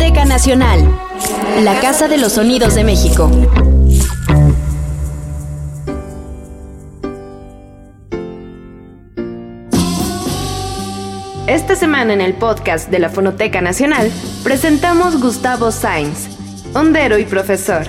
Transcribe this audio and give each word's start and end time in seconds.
Fonoteca 0.00 0.24
Nacional, 0.24 0.98
la 1.62 1.78
Casa 1.78 2.08
de 2.08 2.16
los 2.16 2.32
Sonidos 2.32 2.74
de 2.74 2.84
México. 2.84 3.30
Esta 11.46 11.76
semana 11.76 12.14
en 12.14 12.22
el 12.22 12.32
podcast 12.32 12.88
de 12.88 12.98
la 12.98 13.10
Fonoteca 13.10 13.60
Nacional 13.60 14.10
presentamos 14.42 15.20
Gustavo 15.20 15.70
Sainz, 15.70 16.30
hondero 16.72 17.18
y 17.18 17.26
profesor, 17.26 17.86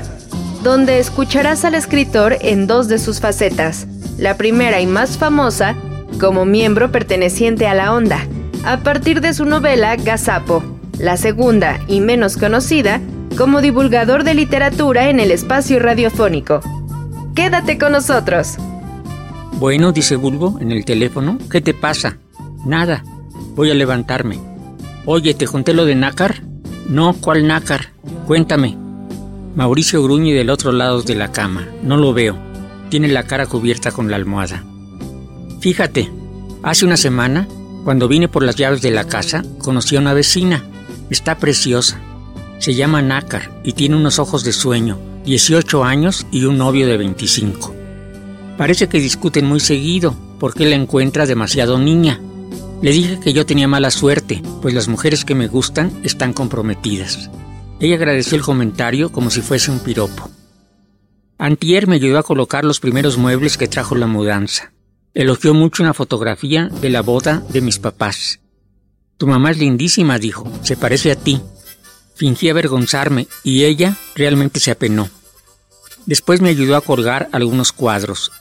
donde 0.64 1.00
escucharás 1.00 1.64
al 1.64 1.76
escritor 1.76 2.38
en 2.42 2.68
dos 2.68 2.90
de 2.90 3.00
sus 3.00 3.22
facetas. 3.22 3.88
La 4.18 4.36
primera 4.36 4.82
y 4.82 4.86
más 4.86 5.18
famosa, 5.18 5.78
como 6.20 6.44
miembro 6.44 6.92
perteneciente 6.92 7.68
a 7.68 7.74
la 7.74 7.94
onda, 7.94 8.28
a 8.66 8.80
partir 8.80 9.22
de 9.22 9.34
su 9.34 9.46
novela 9.46 9.96
Gazapo. 9.96 10.71
La 11.02 11.18
segunda, 11.18 11.80
y 11.88 12.00
menos 12.00 12.38
conocida, 12.38 13.02
como 13.36 13.62
divulgador 13.62 14.24
de 14.24 14.36
literatura 14.36 15.10
en 15.10 15.20
el 15.20 15.32
espacio 15.32 15.80
radiofónico. 15.80 16.62
Quédate 17.34 17.80
con 17.80 17.94
nosotros. 17.94 18.58
Bueno, 19.54 19.94
dice 19.94 20.16
Bulbo 20.16 20.60
en 20.62 20.72
el 20.72 20.86
teléfono, 20.86 21.40
¿qué 21.50 21.60
te 21.60 21.74
pasa? 21.74 22.20
Nada, 22.68 23.04
voy 23.56 23.72
a 23.72 23.74
levantarme. 23.74 24.38
Oye, 25.06 25.34
¿te 25.34 25.48
conté 25.48 25.74
lo 25.74 25.86
de 25.86 25.96
Nácar? 25.96 26.44
No, 26.88 27.14
¿cuál 27.14 27.48
Nácar? 27.48 27.94
Cuéntame. 28.28 28.78
Mauricio 29.56 30.04
gruñe 30.04 30.36
del 30.36 30.52
otro 30.52 30.72
lado 30.72 31.02
de 31.02 31.16
la 31.16 31.32
cama. 31.32 31.68
No 31.82 31.98
lo 31.98 32.14
veo. 32.14 32.38
Tiene 32.90 33.08
la 33.08 33.24
cara 33.24 33.48
cubierta 33.48 33.92
con 33.92 34.12
la 34.12 34.18
almohada. 34.18 34.64
Fíjate, 35.62 36.12
hace 36.62 36.86
una 36.86 36.98
semana, 36.98 37.48
cuando 37.84 38.08
vine 38.08 38.28
por 38.28 38.44
las 38.44 38.56
llaves 38.56 38.84
de 38.84 38.92
la 38.92 39.08
casa, 39.08 39.44
conocí 39.58 39.96
a 39.96 40.00
una 40.00 40.14
vecina. 40.14 40.64
Está 41.12 41.38
preciosa. 41.38 42.00
Se 42.60 42.74
llama 42.74 43.02
Nácar 43.02 43.52
y 43.66 43.74
tiene 43.74 43.98
unos 43.98 44.18
ojos 44.18 44.46
de 44.46 44.54
sueño, 44.54 44.98
18 45.26 45.84
años 45.84 46.26
y 46.32 46.46
un 46.46 46.58
novio 46.58 46.88
de 46.88 46.96
25. 46.96 47.76
Parece 48.58 48.88
que 48.88 49.02
discuten 49.02 49.46
muy 49.46 49.60
seguido 49.60 50.16
porque 50.40 50.66
la 50.66 50.78
encuentra 50.78 51.26
demasiado 51.26 51.78
niña. 51.80 52.22
Le 52.82 52.94
dije 52.94 53.20
que 53.20 53.34
yo 53.34 53.46
tenía 53.46 53.68
mala 53.68 53.92
suerte, 53.92 54.42
pues 54.62 54.74
las 54.74 54.88
mujeres 54.88 55.26
que 55.26 55.36
me 55.36 55.50
gustan 55.50 55.92
están 56.02 56.32
comprometidas. 56.32 57.30
Ella 57.82 57.96
agradeció 57.96 58.38
el 58.38 58.44
comentario 58.44 59.12
como 59.12 59.32
si 59.32 59.42
fuese 59.42 59.70
un 59.70 59.80
piropo. 59.80 60.32
Antier 61.38 61.88
me 61.88 61.96
ayudó 61.96 62.20
a 62.20 62.24
colocar 62.24 62.64
los 62.64 62.80
primeros 62.80 63.18
muebles 63.18 63.58
que 63.58 63.68
trajo 63.68 63.96
la 63.96 64.08
mudanza. 64.08 64.72
Elogió 65.14 65.54
mucho 65.54 65.84
una 65.84 65.94
fotografía 65.94 66.70
de 66.70 66.90
la 66.90 67.02
boda 67.02 67.44
de 67.50 67.60
mis 67.60 67.80
papás. 67.80 68.41
Tu 69.22 69.28
mamá 69.28 69.52
es 69.52 69.60
lindísima, 69.60 70.18
dijo, 70.18 70.52
se 70.64 70.76
parece 70.76 71.12
a 71.12 71.16
ti. 71.16 71.40
Fingí 72.16 72.50
avergonzarme 72.50 73.28
y 73.44 73.66
ella 73.66 73.96
realmente 74.16 74.60
se 74.60 74.72
apenó. 74.72 75.12
Después 76.08 76.42
me 76.42 76.50
ayudó 76.50 76.76
a 76.76 76.82
colgar 76.82 77.30
algunos 77.32 77.72
cuadros. 77.72 78.32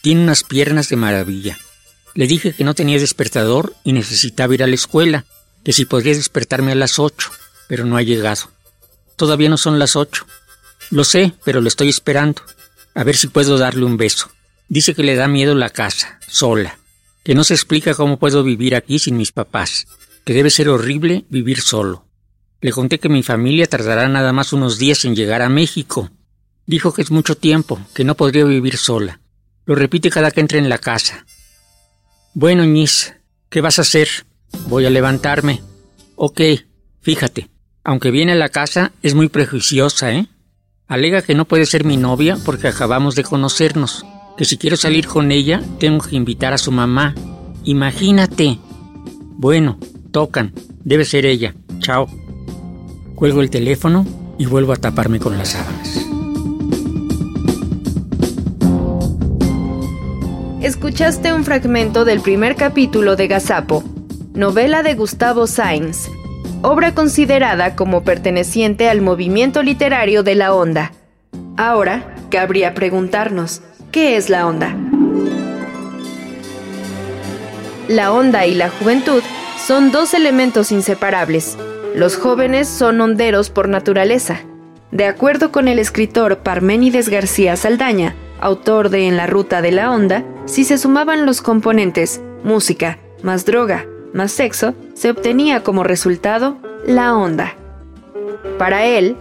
Tiene 0.00 0.22
unas 0.22 0.42
piernas 0.42 0.88
de 0.88 0.96
maravilla. 0.96 1.58
Le 2.14 2.26
dije 2.26 2.54
que 2.54 2.64
no 2.64 2.72
tenía 2.72 2.98
despertador 2.98 3.74
y 3.84 3.92
necesitaba 3.92 4.54
ir 4.54 4.62
a 4.62 4.66
la 4.66 4.74
escuela, 4.74 5.26
que 5.62 5.74
si 5.74 5.84
podría 5.84 6.14
despertarme 6.14 6.72
a 6.72 6.76
las 6.76 6.98
ocho, 6.98 7.30
pero 7.68 7.84
no 7.84 7.98
ha 7.98 8.02
llegado. 8.02 8.50
Todavía 9.16 9.50
no 9.50 9.58
son 9.58 9.78
las 9.78 9.96
ocho. 9.96 10.24
Lo 10.88 11.04
sé, 11.04 11.34
pero 11.44 11.60
lo 11.60 11.68
estoy 11.68 11.90
esperando. 11.90 12.40
A 12.94 13.04
ver 13.04 13.18
si 13.18 13.26
puedo 13.26 13.58
darle 13.58 13.84
un 13.84 13.98
beso. 13.98 14.30
Dice 14.70 14.94
que 14.94 15.02
le 15.02 15.14
da 15.14 15.28
miedo 15.28 15.54
la 15.54 15.68
casa, 15.68 16.18
sola, 16.26 16.78
que 17.22 17.34
no 17.34 17.44
se 17.44 17.52
explica 17.52 17.92
cómo 17.92 18.18
puedo 18.18 18.42
vivir 18.42 18.74
aquí 18.74 18.98
sin 18.98 19.18
mis 19.18 19.30
papás, 19.30 19.86
que 20.26 20.34
debe 20.34 20.50
ser 20.50 20.68
horrible 20.68 21.24
vivir 21.30 21.60
solo. 21.60 22.04
Le 22.60 22.72
conté 22.72 22.98
que 22.98 23.08
mi 23.08 23.22
familia 23.22 23.68
tardará 23.68 24.08
nada 24.08 24.32
más 24.32 24.52
unos 24.52 24.76
días 24.76 25.04
en 25.04 25.14
llegar 25.14 25.40
a 25.40 25.48
México. 25.48 26.10
Dijo 26.66 26.92
que 26.92 27.02
es 27.02 27.12
mucho 27.12 27.36
tiempo, 27.36 27.78
que 27.94 28.02
no 28.02 28.16
podría 28.16 28.44
vivir 28.44 28.76
sola. 28.76 29.20
Lo 29.66 29.76
repite 29.76 30.10
cada 30.10 30.32
que 30.32 30.40
entre 30.40 30.58
en 30.58 30.68
la 30.68 30.78
casa. 30.78 31.24
Bueno, 32.34 32.64
Ñis, 32.64 33.14
¿qué 33.48 33.60
vas 33.60 33.78
a 33.78 33.82
hacer? 33.82 34.08
Voy 34.66 34.84
a 34.84 34.90
levantarme. 34.90 35.62
Ok, 36.16 36.40
fíjate, 37.02 37.48
aunque 37.84 38.10
viene 38.10 38.32
a 38.32 38.36
la 38.36 38.48
casa, 38.48 38.90
es 39.02 39.14
muy 39.14 39.28
prejuiciosa, 39.28 40.12
¿eh? 40.12 40.26
Alega 40.88 41.22
que 41.22 41.36
no 41.36 41.44
puede 41.44 41.66
ser 41.66 41.84
mi 41.84 41.96
novia 41.96 42.36
porque 42.44 42.66
acabamos 42.66 43.14
de 43.14 43.22
conocernos 43.22 44.04
que 44.36 44.44
si 44.44 44.58
quiero 44.58 44.76
salir 44.76 45.06
con 45.06 45.30
ella, 45.30 45.62
tengo 45.78 46.04
que 46.04 46.16
invitar 46.16 46.52
a 46.52 46.58
su 46.58 46.72
mamá. 46.72 47.14
Imagínate. 47.62 48.58
Bueno, 49.38 49.78
tocan. 50.16 50.54
Debe 50.82 51.04
ser 51.04 51.26
ella. 51.26 51.54
Chao. 51.80 52.08
Cuelgo 53.16 53.42
el 53.42 53.50
teléfono 53.50 54.06
y 54.38 54.46
vuelvo 54.46 54.72
a 54.72 54.76
taparme 54.76 55.20
con 55.20 55.36
las 55.36 55.48
sábanas. 55.48 56.06
Escuchaste 60.62 61.34
un 61.34 61.44
fragmento 61.44 62.06
del 62.06 62.22
primer 62.22 62.56
capítulo 62.56 63.14
de 63.14 63.28
Gazapo, 63.28 63.84
novela 64.32 64.82
de 64.82 64.94
Gustavo 64.94 65.46
Sainz, 65.46 66.08
obra 66.62 66.94
considerada 66.94 67.76
como 67.76 68.02
perteneciente 68.02 68.88
al 68.88 69.02
movimiento 69.02 69.62
literario 69.62 70.22
de 70.22 70.34
la 70.34 70.54
onda. 70.54 70.92
Ahora, 71.58 72.14
cabría 72.30 72.72
preguntarnos, 72.72 73.60
¿Qué 73.92 74.16
es 74.16 74.30
la 74.30 74.46
onda? 74.46 74.74
La 77.88 78.12
onda 78.12 78.46
y 78.46 78.54
la 78.54 78.70
juventud 78.70 79.22
son 79.66 79.90
dos 79.90 80.14
elementos 80.14 80.70
inseparables. 80.70 81.58
Los 81.92 82.16
jóvenes 82.16 82.68
son 82.68 83.00
honderos 83.00 83.50
por 83.50 83.68
naturaleza. 83.68 84.42
De 84.92 85.06
acuerdo 85.06 85.50
con 85.50 85.66
el 85.66 85.80
escritor 85.80 86.38
Parménides 86.38 87.08
García 87.08 87.56
Saldaña, 87.56 88.14
autor 88.38 88.90
de 88.90 89.08
En 89.08 89.16
la 89.16 89.26
ruta 89.26 89.62
de 89.62 89.72
la 89.72 89.90
onda, 89.90 90.22
si 90.44 90.62
se 90.62 90.78
sumaban 90.78 91.26
los 91.26 91.42
componentes 91.42 92.20
música, 92.44 93.00
más 93.24 93.44
droga, 93.44 93.86
más 94.12 94.30
sexo, 94.30 94.76
se 94.94 95.10
obtenía 95.10 95.64
como 95.64 95.82
resultado 95.82 96.58
la 96.86 97.16
onda. 97.16 97.56
Para 98.58 98.84
él, 98.84 99.16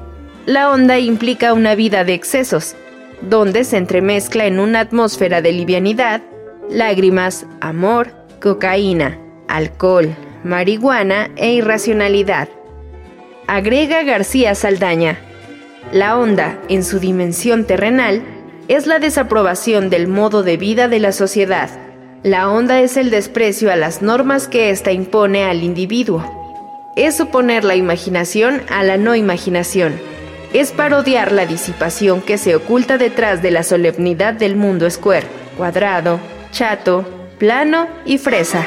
la 0.46 0.70
onda 0.70 1.00
implica 1.00 1.54
una 1.54 1.74
vida 1.74 2.04
de 2.04 2.14
excesos, 2.14 2.76
donde 3.22 3.64
se 3.64 3.78
entremezcla 3.78 4.46
en 4.46 4.60
una 4.60 4.82
atmósfera 4.82 5.42
de 5.42 5.54
livianidad, 5.54 6.22
lágrimas, 6.70 7.48
amor, 7.62 8.12
cocaína, 8.40 9.18
alcohol, 9.48 10.16
marihuana 10.46 11.30
e 11.36 11.52
irracionalidad. 11.52 12.48
Agrega 13.48 14.04
García 14.04 14.56
Saldaña, 14.56 15.20
la 15.92 16.18
onda, 16.18 16.58
en 16.70 16.86
su 16.86 17.00
dimensión 17.00 17.66
terrenal, 17.66 18.24
es 18.70 18.88
la 18.88 19.00
desaprobación 19.00 19.90
del 19.90 20.08
modo 20.08 20.42
de 20.42 20.56
vida 20.56 20.88
de 20.88 21.00
la 21.00 21.12
sociedad. 21.12 21.70
La 22.24 22.50
onda 22.50 22.80
es 22.80 22.96
el 22.96 23.10
desprecio 23.10 23.72
a 23.72 23.76
las 23.76 24.02
normas 24.02 24.48
que 24.48 24.70
ésta 24.70 24.94
impone 24.94 25.44
al 25.44 25.64
individuo. 25.64 26.24
Es 26.96 27.20
oponer 27.20 27.66
la 27.66 27.76
imaginación 27.76 28.62
a 28.70 28.84
la 28.84 28.96
no 28.96 29.16
imaginación 29.16 30.00
es 30.56 30.72
parodiar 30.72 31.34
la 31.34 31.46
disipación 31.46 32.22
que 32.22 32.38
se 32.38 32.56
oculta 32.56 32.98
detrás 32.98 33.42
de 33.42 33.52
la 33.52 33.62
solemnidad 33.62 34.34
del 34.34 34.56
mundo 34.56 34.90
square, 34.90 35.28
cuadrado, 35.58 36.18
chato, 36.52 37.04
plano 37.38 37.90
y 38.06 38.20
fresa. 38.20 38.66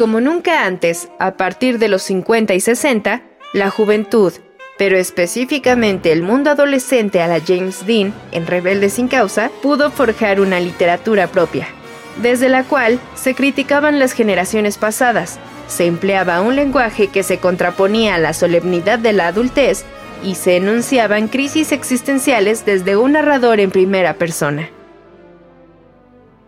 Como 0.00 0.22
nunca 0.22 0.64
antes, 0.64 1.10
a 1.18 1.36
partir 1.36 1.78
de 1.78 1.88
los 1.88 2.00
50 2.04 2.54
y 2.54 2.60
60, 2.60 3.20
la 3.52 3.68
juventud, 3.68 4.32
pero 4.78 4.96
específicamente 4.96 6.10
el 6.10 6.22
mundo 6.22 6.48
adolescente 6.48 7.20
a 7.20 7.26
la 7.26 7.38
James 7.46 7.84
Dean 7.86 8.14
en 8.32 8.46
Rebelde 8.46 8.88
sin 8.88 9.08
causa, 9.08 9.50
pudo 9.60 9.90
forjar 9.90 10.40
una 10.40 10.58
literatura 10.58 11.26
propia 11.26 11.68
desde 12.16 12.48
la 12.48 12.64
cual 12.64 12.98
se 13.14 13.34
criticaban 13.34 13.98
las 13.98 14.12
generaciones 14.12 14.78
pasadas, 14.78 15.38
se 15.68 15.84
empleaba 15.84 16.40
un 16.40 16.56
lenguaje 16.56 17.08
que 17.08 17.22
se 17.22 17.36
contraponía 17.36 18.14
a 18.14 18.18
la 18.18 18.32
solemnidad 18.32 18.98
de 18.98 19.12
la 19.12 19.26
adultez 19.26 19.84
y 20.24 20.36
se 20.36 20.56
enunciaban 20.56 21.28
crisis 21.28 21.72
existenciales 21.72 22.64
desde 22.64 22.96
un 22.96 23.12
narrador 23.12 23.60
en 23.60 23.70
primera 23.70 24.14
persona. 24.14 24.70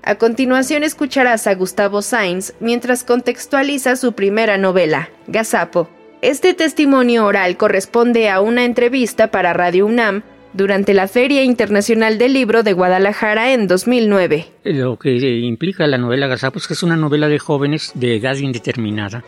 A 0.04 0.16
continuación 0.16 0.82
escucharás 0.82 1.46
a 1.46 1.54
Gustavo 1.54 2.02
Sainz 2.02 2.54
mientras 2.58 3.04
contextualiza 3.04 3.94
su 3.94 4.14
primera 4.14 4.58
novela, 4.58 5.10
Gazapo. 5.28 5.88
Este 6.22 6.54
testimonio 6.54 7.24
oral 7.24 7.56
corresponde 7.56 8.28
a 8.28 8.40
una 8.40 8.64
entrevista 8.64 9.30
para 9.30 9.52
Radio 9.52 9.86
UNAM 9.86 10.22
durante 10.54 10.92
la 10.92 11.06
Feria 11.06 11.44
Internacional 11.44 12.18
del 12.18 12.32
Libro 12.32 12.64
de 12.64 12.72
Guadalajara 12.72 13.52
en 13.52 13.68
2009. 13.68 14.46
Lo 14.64 14.98
que 14.98 15.16
implica 15.38 15.86
la 15.86 15.98
novela 15.98 16.26
Gazapos 16.26 16.62
es 16.62 16.68
que 16.68 16.74
es 16.74 16.82
una 16.82 16.96
novela 16.96 17.28
de 17.28 17.38
jóvenes 17.38 17.92
de 17.94 18.16
edad 18.16 18.36
indeterminada, 18.36 19.22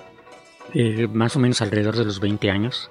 más 1.12 1.37
o 1.37 1.38
menos 1.38 1.62
alrededor 1.62 1.97
de 1.97 2.05
los 2.05 2.19
20 2.19 2.50
años, 2.50 2.91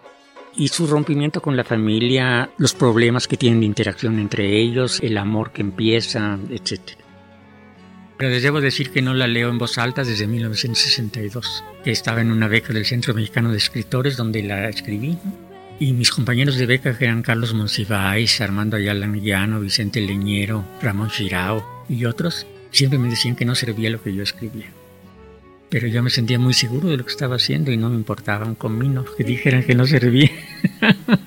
y 0.56 0.70
su 0.70 0.88
rompimiento 0.88 1.42
con 1.42 1.58
la 1.58 1.66
familia, 1.66 2.50
los 2.58 2.74
problemas 2.74 3.28
que 3.28 3.38
tienen 3.38 3.60
de 3.60 3.66
interacción 3.66 4.20
entre 4.20 4.58
ellos, 4.58 5.02
el 5.02 5.18
amor 5.18 5.52
que 5.52 5.62
empieza, 5.62 6.40
etc. 6.50 7.03
Pero 8.18 8.30
les 8.30 8.44
debo 8.44 8.62
decir 8.62 8.92
que 8.92 9.02
no 9.02 9.14
la 9.14 9.28
leo 9.28 9.50
en 9.50 9.58
voz 9.58 9.78
alta 9.78 10.04
desde 10.04 10.28
1962, 10.28 11.64
que 11.84 11.92
estaba 11.92 12.22
en 12.22 12.32
una 12.32 12.48
beca 12.48 12.74
del 12.74 12.86
Centro 12.86 13.14
Mexicano 13.14 13.52
de 13.52 13.58
Escritores 13.58 14.18
donde 14.18 14.44
la 14.44 14.70
escribí. 14.70 15.18
Y 15.80 15.94
mis 15.94 16.12
compañeros 16.12 16.58
de 16.58 16.68
beca 16.68 16.98
que 16.98 17.06
eran 17.06 17.24
Carlos 17.24 17.54
Monsiváis, 17.54 18.40
Armando 18.40 18.78
Ayala 18.78 19.08
Millano, 19.08 19.60
Vicente 19.60 20.00
Leñero, 20.00 20.64
Ramón 20.82 21.10
Chirao 21.10 21.86
y 21.90 22.06
otros, 22.06 22.46
siempre 22.72 23.00
me 23.00 23.10
decían 23.10 23.36
que 23.36 23.46
no 23.46 23.56
servía 23.56 23.90
lo 23.90 24.02
que 24.02 24.14
yo 24.14 24.24
escribía. 24.24 24.68
Pero 25.70 25.88
yo 25.88 26.04
me 26.04 26.12
sentía 26.12 26.38
muy 26.38 26.54
seguro 26.54 26.90
de 26.90 26.98
lo 26.98 27.06
que 27.06 27.12
estaba 27.12 27.38
haciendo 27.38 27.72
y 27.72 27.78
no 27.78 27.90
me 27.90 27.96
importaba 27.96 28.46
un 28.46 28.54
comino 28.54 29.04
que 29.18 29.24
dijeran 29.24 29.64
que 29.64 29.74
no 29.74 29.88
servía. 29.88 30.30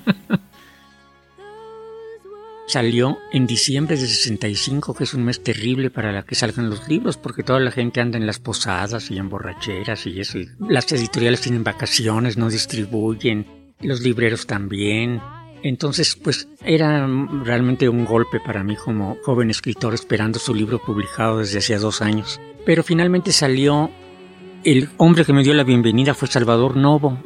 Salió 2.67 3.19
en 3.33 3.47
diciembre 3.47 3.97
de 3.97 4.07
65, 4.07 4.95
que 4.95 5.05
es 5.05 5.15
un 5.15 5.25
mes 5.25 5.41
terrible 5.41 5.89
para 5.89 6.11
la 6.11 6.25
que 6.25 6.35
salgan 6.35 6.69
los 6.69 6.89
libros, 6.89 7.17
porque 7.17 7.45
toda 7.45 7.61
la 7.61 7.71
gente 7.71 8.01
anda 8.01 8.19
en 8.19 8.27
las 8.27 8.41
posadas 8.41 9.09
y 9.13 9.19
en 9.19 9.29
borracheras 9.29 10.05
y 10.07 10.21
eso. 10.21 10.39
las 10.59 10.91
editoriales 10.91 11.41
tienen 11.41 11.63
vacaciones, 11.63 12.37
no 12.37 12.51
distribuyen, 12.51 13.47
los 13.81 14.01
libreros 14.01 14.49
también. 14.49 15.21
Entonces, 15.63 16.17
pues 16.17 16.49
era 16.65 17.07
realmente 17.45 17.89
un 17.89 18.05
golpe 18.05 18.41
para 18.41 18.65
mí 18.65 18.75
como 18.75 19.17
joven 19.25 19.51
escritor 19.51 19.95
esperando 19.95 20.41
su 20.41 20.53
libro 20.53 20.83
publicado 20.83 21.39
desde 21.39 21.59
hacía 21.59 21.79
dos 21.79 22.03
años. 22.03 22.41
Pero 22.65 22.83
finalmente 22.83 23.31
salió, 23.31 23.93
el 24.65 24.89
hombre 24.97 25.25
que 25.25 25.33
me 25.33 25.45
dio 25.45 25.55
la 25.55 25.63
bienvenida 25.63 26.15
fue 26.15 26.27
Salvador 26.27 26.77
Novo 26.77 27.17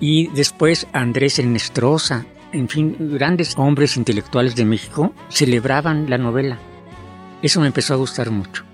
y 0.00 0.28
después 0.28 0.88
Andrés 0.92 1.38
Ernestrosa 1.38 2.26
en 2.52 2.68
fin, 2.68 2.96
grandes 3.12 3.54
hombres 3.56 3.96
intelectuales 3.96 4.56
de 4.56 4.64
México 4.64 5.12
celebraban 5.28 6.08
la 6.08 6.18
novela. 6.18 6.58
Eso 7.42 7.60
me 7.60 7.66
empezó 7.66 7.94
a 7.94 7.98
gustar 7.98 8.30
mucho. 8.30 8.64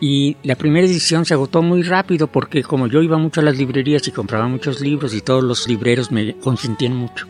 Y 0.00 0.36
la 0.42 0.56
primera 0.56 0.86
edición 0.86 1.24
se 1.24 1.34
agotó 1.34 1.62
muy 1.62 1.82
rápido 1.82 2.26
porque 2.26 2.62
como 2.64 2.88
yo 2.88 3.02
iba 3.02 3.18
mucho 3.18 3.40
a 3.40 3.44
las 3.44 3.56
librerías 3.56 4.08
y 4.08 4.10
compraba 4.10 4.48
muchos 4.48 4.80
libros 4.80 5.14
y 5.14 5.20
todos 5.20 5.44
los 5.44 5.68
libreros 5.68 6.10
me 6.10 6.34
consentían 6.38 6.96
mucho. 6.96 7.28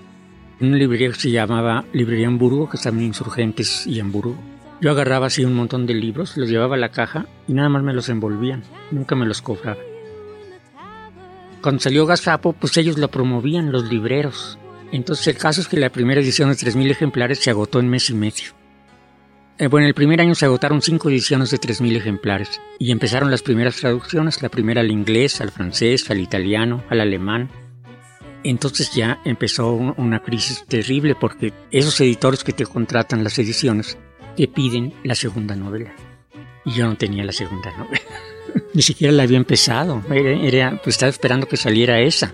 En 0.59 0.69
una 0.69 0.79
librería 0.79 1.09
que 1.09 1.21
se 1.21 1.31
llamaba 1.31 1.85
Librería 1.93 2.29
Hamburgo, 2.29 2.71
que 2.71 2.79
estaban 2.79 3.03
Insurgentes 3.03 3.87
y 3.87 4.01
Hamburgo. 4.01 4.37
Yo 4.81 4.91
agarraba 4.91 5.27
así 5.27 5.45
un 5.45 5.55
montón 5.55 5.87
de 5.87 5.95
libros, 5.95 6.37
los 6.37 6.49
llevaba 6.49 6.77
a 6.77 6.79
la 6.79 6.91
caja 6.91 7.27
y 7.47 7.53
nada 7.53 7.69
más 7.69 7.83
me 7.83 7.93
los 7.93 8.09
envolvían, 8.09 8.63
nunca 8.91 9.15
me 9.15 9.27
los 9.27 9.43
cobraban. 9.43 9.85
Cuando 11.61 11.81
salió 11.81 12.07
Gazapo, 12.07 12.55
pues 12.55 12.77
ellos 12.79 12.99
lo 12.99 13.09
promovían, 13.09 13.71
los 13.71 13.85
libreros, 13.85 14.59
entonces 14.93 15.27
el 15.27 15.37
caso 15.37 15.61
es 15.61 15.69
que 15.69 15.79
la 15.79 15.91
primera 15.91 16.21
edición 16.21 16.51
de 16.51 16.57
3.000 16.57 16.91
ejemplares 16.91 17.39
se 17.41 17.51
agotó 17.51 17.81
en 17.81 17.89
mes 17.89 18.11
y 18.11 18.15
medio. 18.15 18.53
Eh, 19.59 19.67
bueno, 19.67 19.87
el 19.87 19.95
primer 19.95 20.21
año 20.21 20.35
se 20.35 20.47
agotaron 20.47 20.83
cinco 20.83 21.09
ediciones 21.09 21.51
de 21.51 21.61
3.000 21.61 21.97
ejemplares 21.97 22.61
y 22.79 22.91
empezaron 22.91 23.31
las 23.31 23.43
primeras 23.43 23.77
traducciones, 23.77 24.43
la 24.43 24.49
primera 24.49 24.81
al 24.81 24.91
inglés, 24.91 25.41
al 25.41 25.51
francés, 25.51 26.11
al 26.11 26.21
italiano, 26.21 26.83
al 26.89 27.01
alemán. 27.01 27.51
Entonces 28.45 28.93
ya 28.93 29.21
empezó 29.25 29.73
una 29.73 30.21
crisis 30.21 30.65
terrible 30.67 31.15
porque 31.15 31.53
esos 31.71 32.01
editores 32.01 32.43
que 32.45 32.53
te 32.53 32.67
contratan 32.67 33.23
las 33.23 33.39
ediciones 33.39 33.97
te 34.37 34.49
piden 34.49 34.95
la 35.05 35.15
segunda 35.15 35.55
novela. 35.55 35.95
Y 36.65 36.73
yo 36.73 36.87
no 36.87 36.97
tenía 36.97 37.25
la 37.25 37.33
segunda 37.33 37.71
novela. 37.77 38.03
Ni 38.75 38.83
siquiera 38.83 39.13
la 39.13 39.23
había 39.23 39.37
empezado. 39.37 40.03
Era, 40.11 40.81
pues 40.83 40.97
estaba 40.97 41.11
esperando 41.11 41.47
que 41.47 41.57
saliera 41.57 42.01
esa. 42.01 42.33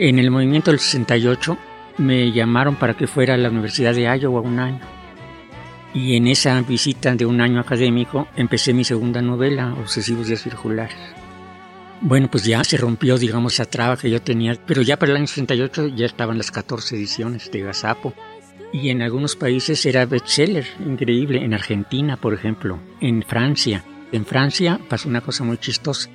En 0.00 0.20
el 0.20 0.30
movimiento 0.30 0.70
del 0.70 0.78
68 0.78 1.58
me 1.96 2.30
llamaron 2.30 2.76
para 2.76 2.94
que 2.94 3.08
fuera 3.08 3.34
a 3.34 3.36
la 3.36 3.50
Universidad 3.50 3.92
de 3.92 4.02
Iowa 4.02 4.40
un 4.40 4.60
año. 4.60 4.78
Y 5.92 6.14
en 6.14 6.28
esa 6.28 6.60
visita 6.62 7.16
de 7.16 7.26
un 7.26 7.40
año 7.40 7.58
académico 7.58 8.28
empecé 8.36 8.72
mi 8.72 8.84
segunda 8.84 9.20
novela, 9.20 9.74
Obsesivos 9.74 10.28
Días 10.28 10.40
Circulares. 10.40 10.96
Bueno, 12.00 12.30
pues 12.30 12.44
ya 12.44 12.62
se 12.62 12.76
rompió, 12.76 13.18
digamos, 13.18 13.54
esa 13.54 13.64
traba 13.64 13.96
que 13.96 14.08
yo 14.08 14.22
tenía, 14.22 14.56
pero 14.64 14.82
ya 14.82 15.00
para 15.00 15.10
el 15.10 15.16
año 15.16 15.26
68 15.26 15.88
ya 15.88 16.06
estaban 16.06 16.38
las 16.38 16.52
14 16.52 16.94
ediciones 16.94 17.50
de 17.50 17.62
Gazapo. 17.62 18.14
Y 18.72 18.90
en 18.90 19.02
algunos 19.02 19.34
países 19.34 19.84
era 19.84 20.06
bestseller, 20.06 20.68
increíble. 20.86 21.44
En 21.44 21.54
Argentina, 21.54 22.16
por 22.16 22.34
ejemplo, 22.34 22.78
en 23.00 23.24
Francia. 23.24 23.82
En 24.12 24.24
Francia 24.24 24.78
pasó 24.88 25.08
una 25.08 25.22
cosa 25.22 25.42
muy 25.42 25.58
chistosa. 25.58 26.08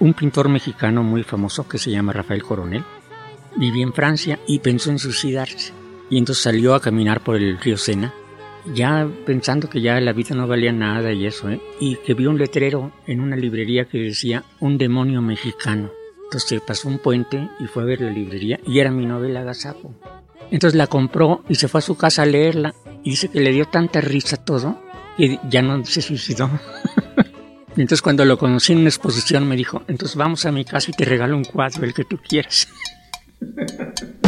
Un 0.00 0.14
pintor 0.14 0.48
mexicano 0.48 1.02
muy 1.02 1.22
famoso 1.22 1.68
que 1.68 1.76
se 1.76 1.90
llama 1.90 2.14
Rafael 2.14 2.42
Coronel 2.42 2.82
vivía 3.58 3.84
en 3.84 3.92
Francia 3.92 4.38
y 4.46 4.58
pensó 4.58 4.90
en 4.90 4.98
suicidarse. 4.98 5.72
Y 6.10 6.18
entonces 6.18 6.42
salió 6.42 6.74
a 6.74 6.80
caminar 6.80 7.22
por 7.22 7.36
el 7.36 7.58
río 7.58 7.76
Sena, 7.76 8.14
ya 8.74 9.08
pensando 9.24 9.68
que 9.68 9.80
ya 9.80 10.00
la 10.00 10.12
vida 10.12 10.34
no 10.34 10.46
valía 10.46 10.72
nada 10.72 11.12
y 11.12 11.26
eso, 11.26 11.50
¿eh? 11.50 11.60
y 11.80 11.96
que 11.96 12.14
vio 12.14 12.30
un 12.30 12.38
letrero 12.38 12.92
en 13.06 13.20
una 13.20 13.36
librería 13.36 13.86
que 13.86 13.98
decía 13.98 14.44
un 14.60 14.78
demonio 14.78 15.22
mexicano. 15.22 15.90
Entonces 16.24 16.60
pasó 16.60 16.88
un 16.88 16.98
puente 16.98 17.48
y 17.60 17.66
fue 17.66 17.84
a 17.84 17.86
ver 17.86 18.00
la 18.00 18.10
librería 18.10 18.58
y 18.66 18.80
era 18.80 18.90
mi 18.90 19.06
novela 19.06 19.42
Gazapo. 19.42 19.94
Entonces 20.50 20.76
la 20.76 20.86
compró 20.86 21.44
y 21.48 21.56
se 21.56 21.68
fue 21.68 21.78
a 21.78 21.82
su 21.82 21.96
casa 21.96 22.22
a 22.22 22.26
leerla 22.26 22.74
y 23.02 23.10
dice 23.10 23.28
que 23.28 23.40
le 23.40 23.52
dio 23.52 23.66
tanta 23.66 24.00
risa 24.00 24.36
todo 24.36 24.80
que 25.16 25.40
ya 25.48 25.62
no 25.62 25.84
se 25.84 26.02
suicidó. 26.02 26.50
entonces 27.70 28.02
cuando 28.02 28.24
lo 28.24 28.38
conocí 28.38 28.72
en 28.72 28.80
una 28.80 28.88
exposición 28.88 29.48
me 29.48 29.56
dijo, 29.56 29.82
entonces 29.88 30.16
vamos 30.16 30.44
a 30.44 30.52
mi 30.52 30.64
casa 30.64 30.90
y 30.90 30.94
te 30.94 31.04
regalo 31.04 31.36
un 31.36 31.44
cuadro, 31.44 31.84
el 31.84 31.94
que 31.94 32.04
tú 32.04 32.18
quieras. 32.18 32.68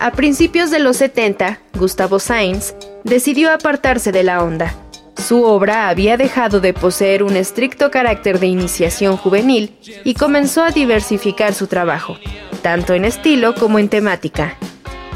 A 0.00 0.12
principios 0.12 0.70
de 0.70 0.78
los 0.78 0.96
70, 0.98 1.58
Gustavo 1.74 2.20
Sainz 2.20 2.74
decidió 3.02 3.52
apartarse 3.52 4.12
de 4.12 4.22
la 4.22 4.44
onda. 4.44 4.72
Su 5.16 5.42
obra 5.42 5.88
había 5.88 6.16
dejado 6.16 6.60
de 6.60 6.72
poseer 6.72 7.24
un 7.24 7.34
estricto 7.34 7.90
carácter 7.90 8.38
de 8.38 8.46
iniciación 8.46 9.16
juvenil 9.16 9.76
y 10.04 10.14
comenzó 10.14 10.62
a 10.62 10.70
diversificar 10.70 11.52
su 11.52 11.66
trabajo, 11.66 12.16
tanto 12.62 12.94
en 12.94 13.04
estilo 13.04 13.56
como 13.56 13.80
en 13.80 13.88
temática. 13.88 14.56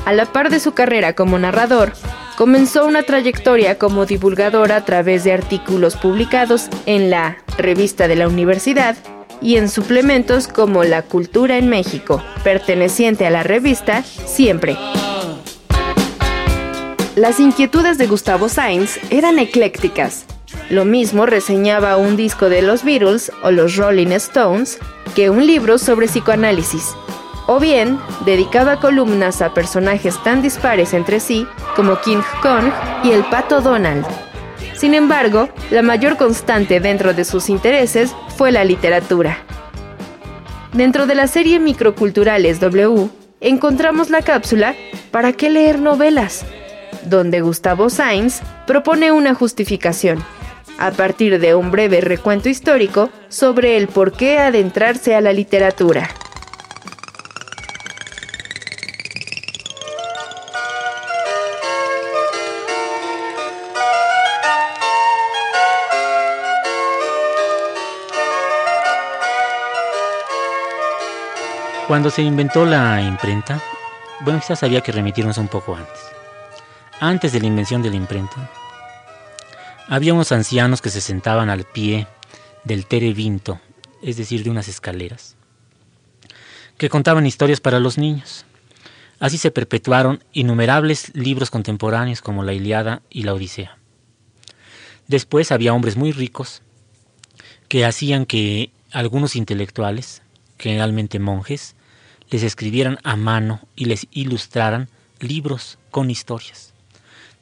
A 0.05 0.13
la 0.13 0.27
par 0.27 0.51
de 0.51 0.59
su 0.59 0.73
carrera 0.73 1.15
como 1.15 1.39
narrador, 1.39 1.93
comenzó 2.37 2.87
una 2.87 3.03
trayectoria 3.03 3.79
como 3.79 4.07
divulgador 4.07 4.73
a 4.73 4.85
través 4.85 5.25
de 5.25 5.33
artículos 5.33 5.97
publicados 5.97 6.69
en 6.87 7.11
la 7.11 7.39
Revista 7.59 8.09
de 8.09 8.17
la 8.17 8.29
Universidad 8.29 8.97
y 9.41 9.57
en 9.57 9.69
suplementos 9.69 10.49
como 10.49 10.85
La 10.85 11.03
Cultura 11.03 11.59
en 11.59 11.69
México, 11.69 12.23
perteneciente 12.45 13.27
a 13.27 13.31
la 13.31 13.43
revista 13.43 14.03
Siempre. 14.03 14.77
Las 17.17 17.41
inquietudes 17.41 17.99
de 17.99 18.07
Gustavo 18.07 18.49
Sainz 18.49 18.99
eran 19.11 19.39
eclécticas. 19.39 20.25
Lo 20.71 20.85
mismo 20.85 21.27
reseñaba 21.27 21.97
un 21.97 22.17
disco 22.17 22.49
de 22.49 22.63
los 22.63 22.85
Beatles 22.85 23.31
o 23.43 23.51
los 23.51 23.77
Rolling 23.77 24.13
Stones 24.13 24.79
que 25.15 25.29
un 25.29 25.47
libro 25.47 25.77
sobre 25.77 26.07
psicoanálisis. 26.07 26.95
O 27.47 27.59
bien, 27.59 27.99
dedicaba 28.25 28.81
columnas 28.81 29.43
a 29.43 29.53
personajes 29.53 30.23
tan 30.23 30.43
dispares 30.43 30.95
entre 30.95 31.21
sí 31.21 31.47
como 31.77 32.01
King 32.01 32.23
Kong 32.41 32.71
y 33.05 33.11
el 33.11 33.25
Pato 33.25 33.61
Donald. 33.61 34.07
Sin 34.75 34.95
embargo, 34.95 35.49
la 35.71 35.83
mayor 35.83 36.17
constante 36.17 36.81
dentro 36.81 37.15
de 37.15 37.25
sus 37.25 37.49
intereses 37.49 38.15
fue 38.37 38.53
la 38.53 38.65
literatura. 38.65 39.39
Dentro 40.73 41.07
de 41.07 41.15
la 41.15 41.27
serie 41.27 41.59
Microculturales 41.59 42.61
W, 42.61 43.09
encontramos 43.41 44.09
la 44.11 44.23
cápsula 44.23 44.75
¿Para 45.11 45.35
qué 45.35 45.51
leer 45.51 45.79
novelas? 45.79 46.47
donde 47.05 47.43
Gustavo 47.43 47.91
Sainz 47.91 48.41
propone 48.67 49.13
una 49.13 49.35
justificación, 49.35 50.25
a 50.79 50.91
partir 50.91 51.39
de 51.39 51.55
un 51.55 51.71
breve 51.71 52.01
recuento 52.01 52.49
histórico 52.49 53.11
sobre 53.29 53.77
el 53.77 53.89
por 53.89 54.13
qué 54.13 54.39
adentrarse 54.39 55.15
a 55.15 55.21
la 55.21 55.33
literatura. 55.33 56.09
Cuando 71.93 72.09
se 72.09 72.23
inventó 72.23 72.65
la 72.65 73.03
imprenta, 73.03 73.63
bueno, 74.21 74.41
quizás 74.41 74.63
había 74.63 74.81
que 74.81 74.93
remitirnos 74.93 75.37
un 75.37 75.49
poco 75.49 75.77
antes. 75.77 76.01
Antes 77.01 77.33
de 77.33 77.41
la 77.41 77.47
invención 77.49 77.83
de 77.83 77.91
la 77.91 77.97
imprenta, 77.97 78.51
había 79.89 80.15
unos 80.15 80.33
ancianos 80.33 80.81
que 80.81 80.89
se 80.89 81.03
sentaban 81.03 81.51
al 81.51 81.65
pie 81.65 82.07
del 82.65 82.87
terevinto, 82.87 83.61
es 84.01 84.17
decir, 84.17 84.43
de 84.43 84.49
unas 84.49 84.69
escaleras, 84.69 85.37
que 86.79 86.89
contaban 86.89 87.27
historias 87.27 87.61
para 87.61 87.79
los 87.79 87.99
niños. 87.99 88.47
Así 89.21 89.37
se 89.37 89.51
perpetuaron 89.51 90.25
innumerables 90.33 91.15
libros 91.15 91.51
contemporáneos 91.51 92.23
como 92.23 92.43
la 92.43 92.55
Iliada 92.55 93.03
y 93.11 93.25
la 93.25 93.35
Odisea. 93.35 93.77
Después 95.09 95.53
había 95.53 95.75
hombres 95.75 95.99
muy 95.99 96.13
ricos 96.13 96.63
que 97.69 97.85
hacían 97.85 98.25
que 98.25 98.73
algunos 98.93 99.37
intelectuales, 99.37 100.23
generalmente 100.59 101.19
monjes, 101.19 101.77
les 102.33 102.43
escribieran 102.43 102.99
a 103.05 103.15
mano 103.15 103.61
y 103.77 103.85
les 103.85 104.09
ilustraran 104.11 104.89
libros 105.21 105.79
con 105.91 106.11
historias. 106.11 106.71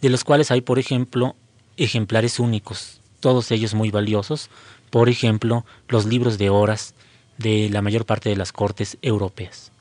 de 0.03 0.09
los 0.09 0.25
cuales 0.25 0.51
hay, 0.51 0.63
por 0.63 0.79
ejemplo, 0.79 1.37
ejemplares 1.77 2.41
únicos, 2.41 3.01
todos 3.21 3.51
ellos 3.51 3.75
muy 3.75 3.91
valiosos, 3.91 4.49
por 4.89 5.11
ejemplo, 5.11 5.67
los 5.89 6.07
libros 6.07 6.39
de 6.39 6.49
horas 6.49 6.95
de 7.37 7.69
la 7.69 7.83
mayor 7.83 8.07
parte 8.07 8.31
de 8.31 8.37
las 8.37 8.51
cortes 8.51 8.97
europeas. 9.03 9.73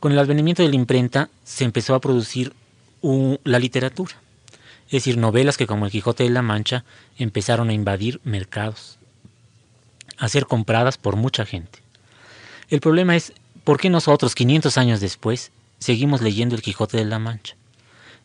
Con 0.00 0.10
el 0.10 0.18
advenimiento 0.18 0.62
de 0.64 0.70
la 0.70 0.74
imprenta 0.74 1.30
se 1.44 1.64
empezó 1.64 1.94
a 1.94 2.00
producir 2.00 2.52
la 3.44 3.60
literatura, 3.60 4.16
es 4.86 4.92
decir, 4.92 5.18
novelas 5.18 5.56
que 5.56 5.68
como 5.68 5.84
El 5.86 5.92
Quijote 5.92 6.24
de 6.24 6.30
la 6.30 6.42
Mancha 6.42 6.84
empezaron 7.16 7.68
a 7.68 7.74
invadir 7.74 8.20
mercados, 8.24 8.98
a 10.16 10.28
ser 10.28 10.46
compradas 10.46 10.98
por 10.98 11.14
mucha 11.14 11.46
gente. 11.46 11.78
El 12.70 12.80
problema 12.80 13.14
es, 13.14 13.32
¿por 13.68 13.78
qué 13.78 13.90
nosotros, 13.90 14.34
500 14.34 14.78
años 14.78 14.98
después, 14.98 15.52
seguimos 15.78 16.22
leyendo 16.22 16.54
El 16.54 16.62
Quijote 16.62 16.96
de 16.96 17.04
la 17.04 17.18
Mancha? 17.18 17.54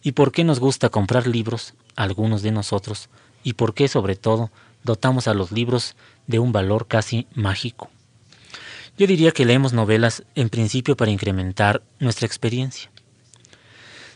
¿Y 0.02 0.14
por 0.14 0.32
qué 0.32 0.46
nos 0.46 0.62
gusta 0.62 0.88
comprar 0.88 1.28
libros, 1.28 1.74
algunos 1.98 2.44
de 2.44 2.54
nosotros, 2.54 3.10
y 3.44 3.52
por 3.52 3.74
qué, 3.74 3.90
sobre 3.90 4.16
todo, 4.16 4.52
dotamos 4.86 5.28
a 5.28 5.34
los 5.34 5.52
libros 5.52 5.98
de 6.28 6.40
un 6.40 6.54
valor 6.54 6.88
casi 6.88 7.28
mágico? 7.36 7.90
Yo 8.98 9.06
diría 9.06 9.32
que 9.32 9.44
leemos 9.44 9.74
novelas 9.74 10.24
en 10.36 10.48
principio 10.48 10.96
para 10.96 11.12
incrementar 11.12 11.84
nuestra 12.00 12.26
experiencia. 12.26 12.90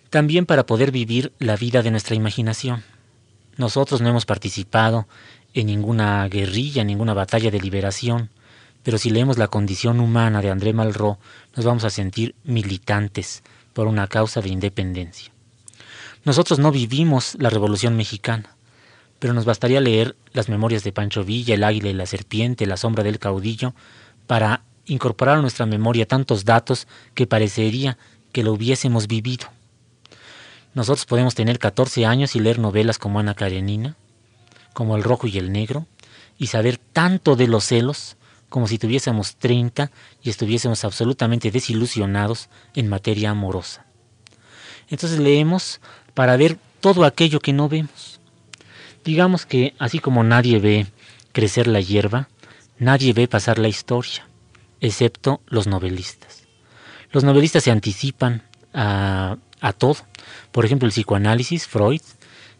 También 0.10 0.46
para 0.46 0.65
poder 0.65 0.91
vivir 0.93 1.34
la 1.39 1.57
vida 1.57 1.81
de 1.81 1.91
nuestra 1.91 2.15
imaginación. 2.15 2.86
Nosotros 3.57 4.00
no 4.00 4.07
hemos 4.07 4.25
participado 4.25 5.10
en 5.53 5.67
ninguna 5.67 6.25
guerrilla, 6.29 6.86
ninguna 6.86 7.13
batalla 7.13 7.51
de 7.51 7.60
liberación, 7.60 8.29
pero 8.88 8.98
si 8.98 9.10
leemos 9.10 9.38
la 9.38 9.50
condición 9.50 10.00
humana 10.00 10.41
de 10.41 10.50
André 10.50 10.72
Malraux, 10.72 11.20
nos 11.58 11.65
vamos 11.65 11.84
a 11.84 11.89
sentir 11.89 12.36
militantes 12.46 13.44
por 13.74 13.86
una 13.86 14.08
causa 14.08 14.39
de 14.39 14.48
independencia. 14.48 15.34
Nosotros 16.24 16.58
no 16.58 16.72
vivimos 16.72 17.36
la 17.38 17.50
Revolución 17.50 17.98
Mexicana, 17.98 18.56
pero 19.20 19.34
nos 19.34 19.44
bastaría 19.44 19.82
leer 19.82 20.15
las 20.32 20.48
memorias 20.48 20.86
de 20.86 20.94
Pancho 20.94 21.25
Villa, 21.25 21.56
El 21.56 21.65
Águila 21.65 21.89
y 21.89 21.94
la 21.96 22.06
Serpiente, 22.06 22.65
La 22.65 22.77
Sombra 22.77 23.03
del 23.03 23.20
Caudillo, 23.20 23.74
para 24.25 24.62
incorporar 24.86 25.39
a 25.39 25.41
nuestra 25.41 25.65
memoria 25.65 26.08
tantos 26.08 26.46
datos 26.46 26.88
que 27.13 27.27
parecería 27.27 27.98
que 28.32 28.41
lo 28.41 28.53
hubiésemos 28.53 29.10
vivido. 29.10 29.48
Nosotros 30.75 31.06
podemos 31.06 31.36
tener 31.36 31.60
14 31.60 32.06
años 32.06 32.38
y 32.38 32.39
leer 32.39 32.60
novelas 32.60 33.00
como 33.00 33.20
Ana 33.20 33.34
Karenina, 33.34 33.98
como 34.72 34.96
El 34.96 35.03
Rojo 35.03 35.27
y 35.27 35.38
el 35.38 35.51
Negro, 35.51 35.88
y 36.38 36.48
saber 36.48 36.77
tanto 36.77 37.36
de 37.36 37.48
los 37.48 37.65
celos 37.65 38.16
como 38.50 38.68
si 38.68 38.77
tuviésemos 38.77 39.36
30 39.36 39.92
y 40.24 40.30
estuviésemos 40.30 40.84
absolutamente 40.84 41.51
desilusionados 41.51 42.50
en 42.75 42.88
materia 42.88 43.32
amorosa. 43.32 43.86
Entonces 44.89 45.20
leemos 45.20 45.82
para 46.13 46.38
ver 46.38 46.58
todo 46.80 47.04
aquello 47.04 47.39
que 47.39 47.54
no 47.54 47.68
vemos. 47.68 48.20
Digamos 49.04 49.46
que 49.46 49.74
así 49.80 50.00
como 50.00 50.24
nadie 50.24 50.60
ve 50.60 50.88
crecer 51.32 51.68
la 51.68 51.82
hierba, 51.82 52.30
nadie 52.80 53.13
ve 53.13 53.27
pasar 53.27 53.60
la 53.60 53.68
historia, 53.68 54.27
excepto 54.82 55.42
los 55.48 55.68
novelistas. 55.68 56.44
Los 57.12 57.24
novelistas 57.24 57.63
se 57.63 57.72
anticipan 57.72 58.44
a, 58.74 59.38
todo. 59.77 59.98
Por 60.51 60.66
ejemplo, 60.66 60.86
el 60.86 60.92
psicoanálisis, 60.92 61.68
Freud, 61.68 62.01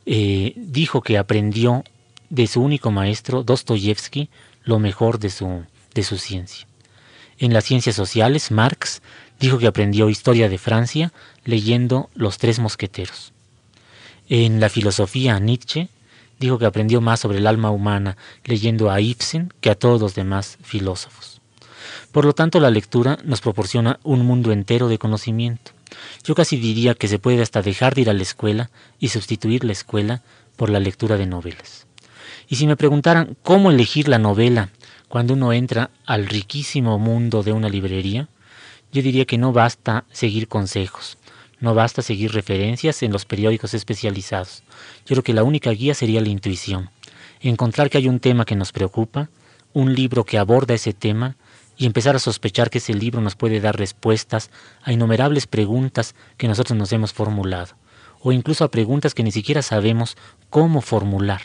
eh, 0.06 0.54
dijo 0.56 1.02
que 1.02 1.18
aprendió 1.18 1.84
de 2.30 2.48
su 2.48 2.62
único 2.62 2.92
maestro, 2.92 3.44
Dostoyevsky, 3.44 4.30
lo 4.64 4.80
mejor 4.80 5.20
de 5.20 5.30
su, 5.30 5.64
de 5.98 6.04
su 6.04 6.18
ciencia. 6.18 6.66
En 7.40 7.54
las 7.54 7.66
ciencias 7.66 7.96
sociales, 7.96 8.52
Marx 8.52 9.02
dijo 9.40 9.58
que 9.58 9.68
aprendió 9.68 10.10
historia 10.10 10.48
de 10.48 10.58
Francia 10.58 11.12
leyendo 11.44 12.10
Los 12.14 12.38
Tres 12.38 12.60
Mosqueteros. 12.60 13.34
En 14.30 14.60
la 14.60 14.70
filosofía, 14.70 15.40
Nietzsche 15.40 15.90
dijo 16.40 16.60
que 16.60 16.66
aprendió 16.66 17.02
más 17.02 17.20
sobre 17.20 17.40
el 17.40 17.48
alma 17.48 17.72
humana 17.72 18.16
leyendo 18.46 18.92
a 18.92 19.02
Ibsen 19.02 19.54
que 19.60 19.70
a 19.70 19.76
todos 19.76 20.00
los 20.00 20.16
demás 20.16 20.58
filósofos. 20.64 21.42
Por 22.12 22.26
lo 22.26 22.34
tanto, 22.34 22.60
la 22.60 22.70
lectura 22.70 23.18
nos 23.24 23.42
proporciona 23.42 24.00
un 24.04 24.26
mundo 24.26 24.52
entero 24.52 24.88
de 24.88 25.00
conocimiento. 25.00 25.72
Yo 26.24 26.36
casi 26.36 26.58
diría 26.58 26.94
que 26.94 27.08
se 27.08 27.20
puede 27.20 27.42
hasta 27.42 27.62
dejar 27.62 27.96
de 27.96 28.02
ir 28.02 28.10
a 28.10 28.14
la 28.14 28.24
escuela 28.24 28.70
y 29.00 29.10
sustituir 29.10 29.64
la 29.64 29.72
escuela 29.72 30.22
por 30.58 30.70
la 30.70 30.80
lectura 30.80 31.18
de 31.18 31.26
novelas. 31.26 31.88
Y 32.50 32.56
si 32.56 32.68
me 32.68 32.78
preguntaran 32.78 33.36
cómo 33.44 33.72
elegir 33.72 34.08
la 34.08 34.20
novela 34.20 34.70
cuando 35.08 35.34
uno 35.34 35.54
entra 35.54 35.90
al 36.06 36.28
riquísimo 36.28 37.00
mundo 37.00 37.44
de 37.44 37.54
una 37.54 37.70
librería, 37.70 38.28
yo 38.92 39.02
diría 39.02 39.26
que 39.26 39.38
no 39.38 39.54
basta 39.54 40.06
seguir 40.12 40.48
consejos, 40.48 41.18
no 41.60 41.74
basta 41.74 42.02
seguir 42.02 42.34
referencias 42.34 43.02
en 43.04 43.12
los 43.12 43.26
periódicos 43.26 43.74
especializados. 43.74 44.64
Yo 45.06 45.16
creo 45.16 45.24
que 45.24 45.34
la 45.34 45.44
única 45.44 45.72
guía 45.72 45.94
sería 45.94 46.22
la 46.22 46.30
intuición. 46.30 46.90
Encontrar 47.40 47.90
que 47.90 47.98
hay 47.98 48.08
un 48.08 48.20
tema 48.20 48.46
que 48.46 48.56
nos 48.56 48.72
preocupa, 48.72 49.30
un 49.74 49.94
libro 49.94 50.24
que 50.24 50.38
aborda 50.38 50.74
ese 50.74 50.94
tema 50.94 51.36
y 51.78 51.86
empezar 51.86 52.16
a 52.16 52.20
sospechar 52.20 52.70
que 52.70 52.80
ese 52.80 52.94
libro 52.94 53.22
nos 53.22 53.36
puede 53.36 53.60
dar 53.60 53.78
respuestas 53.78 54.50
a 54.84 54.92
innumerables 54.92 55.48
preguntas 55.48 56.16
que 56.38 56.48
nosotros 56.48 56.78
nos 56.78 56.92
hemos 56.92 57.14
formulado, 57.14 57.76
o 58.22 58.32
incluso 58.32 58.64
a 58.64 58.72
preguntas 58.72 59.14
que 59.14 59.24
ni 59.24 59.32
siquiera 59.32 59.62
sabemos 59.62 60.18
cómo 60.50 60.82
formular. 60.82 61.42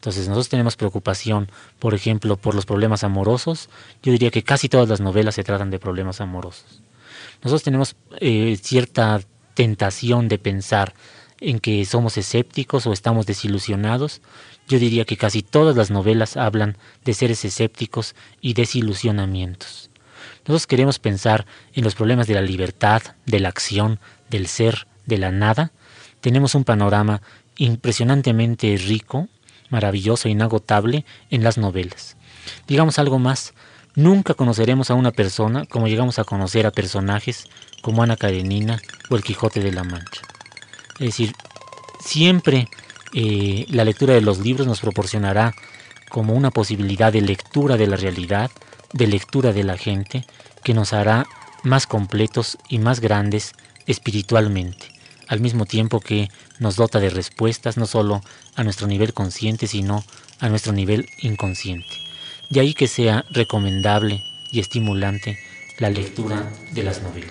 Entonces 0.00 0.28
nosotros 0.28 0.48
tenemos 0.48 0.76
preocupación, 0.76 1.50
por 1.78 1.92
ejemplo, 1.92 2.38
por 2.38 2.54
los 2.54 2.64
problemas 2.64 3.04
amorosos. 3.04 3.68
Yo 4.02 4.12
diría 4.12 4.30
que 4.30 4.42
casi 4.42 4.70
todas 4.70 4.88
las 4.88 5.02
novelas 5.02 5.34
se 5.34 5.44
tratan 5.44 5.70
de 5.70 5.78
problemas 5.78 6.22
amorosos. 6.22 6.80
Nosotros 7.42 7.62
tenemos 7.62 7.96
eh, 8.18 8.58
cierta 8.62 9.20
tentación 9.52 10.28
de 10.28 10.38
pensar 10.38 10.94
en 11.38 11.60
que 11.60 11.84
somos 11.84 12.16
escépticos 12.16 12.86
o 12.86 12.94
estamos 12.94 13.26
desilusionados. 13.26 14.22
Yo 14.68 14.78
diría 14.78 15.04
que 15.04 15.18
casi 15.18 15.42
todas 15.42 15.76
las 15.76 15.90
novelas 15.90 16.38
hablan 16.38 16.78
de 17.04 17.12
seres 17.12 17.44
escépticos 17.44 18.14
y 18.40 18.54
desilusionamientos. 18.54 19.90
Nosotros 20.44 20.66
queremos 20.66 20.98
pensar 20.98 21.44
en 21.74 21.84
los 21.84 21.94
problemas 21.94 22.26
de 22.26 22.34
la 22.34 22.40
libertad, 22.40 23.02
de 23.26 23.40
la 23.40 23.50
acción, 23.50 24.00
del 24.30 24.46
ser, 24.46 24.86
de 25.04 25.18
la 25.18 25.30
nada. 25.30 25.72
Tenemos 26.22 26.54
un 26.54 26.64
panorama 26.64 27.20
impresionantemente 27.58 28.74
rico 28.78 29.28
maravilloso 29.70 30.28
e 30.28 30.32
inagotable 30.32 31.04
en 31.30 31.42
las 31.42 31.58
novelas. 31.58 32.16
Digamos 32.66 32.98
algo 32.98 33.18
más, 33.18 33.54
nunca 33.94 34.34
conoceremos 34.34 34.90
a 34.90 34.94
una 34.94 35.12
persona 35.12 35.66
como 35.66 35.88
llegamos 35.88 36.18
a 36.18 36.24
conocer 36.24 36.66
a 36.66 36.70
personajes 36.70 37.46
como 37.82 38.02
Ana 38.02 38.16
Karenina 38.16 38.80
o 39.08 39.16
el 39.16 39.22
Quijote 39.22 39.60
de 39.60 39.72
la 39.72 39.84
Mancha. 39.84 40.22
Es 40.98 41.06
decir, 41.06 41.32
siempre 42.00 42.68
eh, 43.14 43.66
la 43.68 43.84
lectura 43.84 44.14
de 44.14 44.20
los 44.20 44.38
libros 44.38 44.66
nos 44.66 44.80
proporcionará 44.80 45.54
como 46.10 46.34
una 46.34 46.50
posibilidad 46.50 47.12
de 47.12 47.22
lectura 47.22 47.76
de 47.76 47.86
la 47.86 47.96
realidad, 47.96 48.50
de 48.92 49.06
lectura 49.06 49.52
de 49.52 49.64
la 49.64 49.78
gente, 49.78 50.26
que 50.64 50.74
nos 50.74 50.92
hará 50.92 51.26
más 51.62 51.86
completos 51.86 52.58
y 52.68 52.78
más 52.78 53.00
grandes 53.00 53.52
espiritualmente 53.86 54.99
al 55.30 55.40
mismo 55.40 55.64
tiempo 55.64 56.00
que 56.00 56.28
nos 56.58 56.74
dota 56.74 56.98
de 56.98 57.08
respuestas 57.08 57.76
no 57.76 57.86
solo 57.86 58.20
a 58.56 58.64
nuestro 58.64 58.88
nivel 58.88 59.14
consciente, 59.14 59.68
sino 59.68 60.04
a 60.40 60.48
nuestro 60.48 60.72
nivel 60.72 61.08
inconsciente. 61.22 61.86
De 62.50 62.58
ahí 62.58 62.74
que 62.74 62.88
sea 62.88 63.24
recomendable 63.30 64.24
y 64.50 64.58
estimulante 64.58 65.38
la 65.78 65.88
lectura 65.88 66.50
de 66.72 66.82
las 66.82 67.00
novelas. 67.00 67.30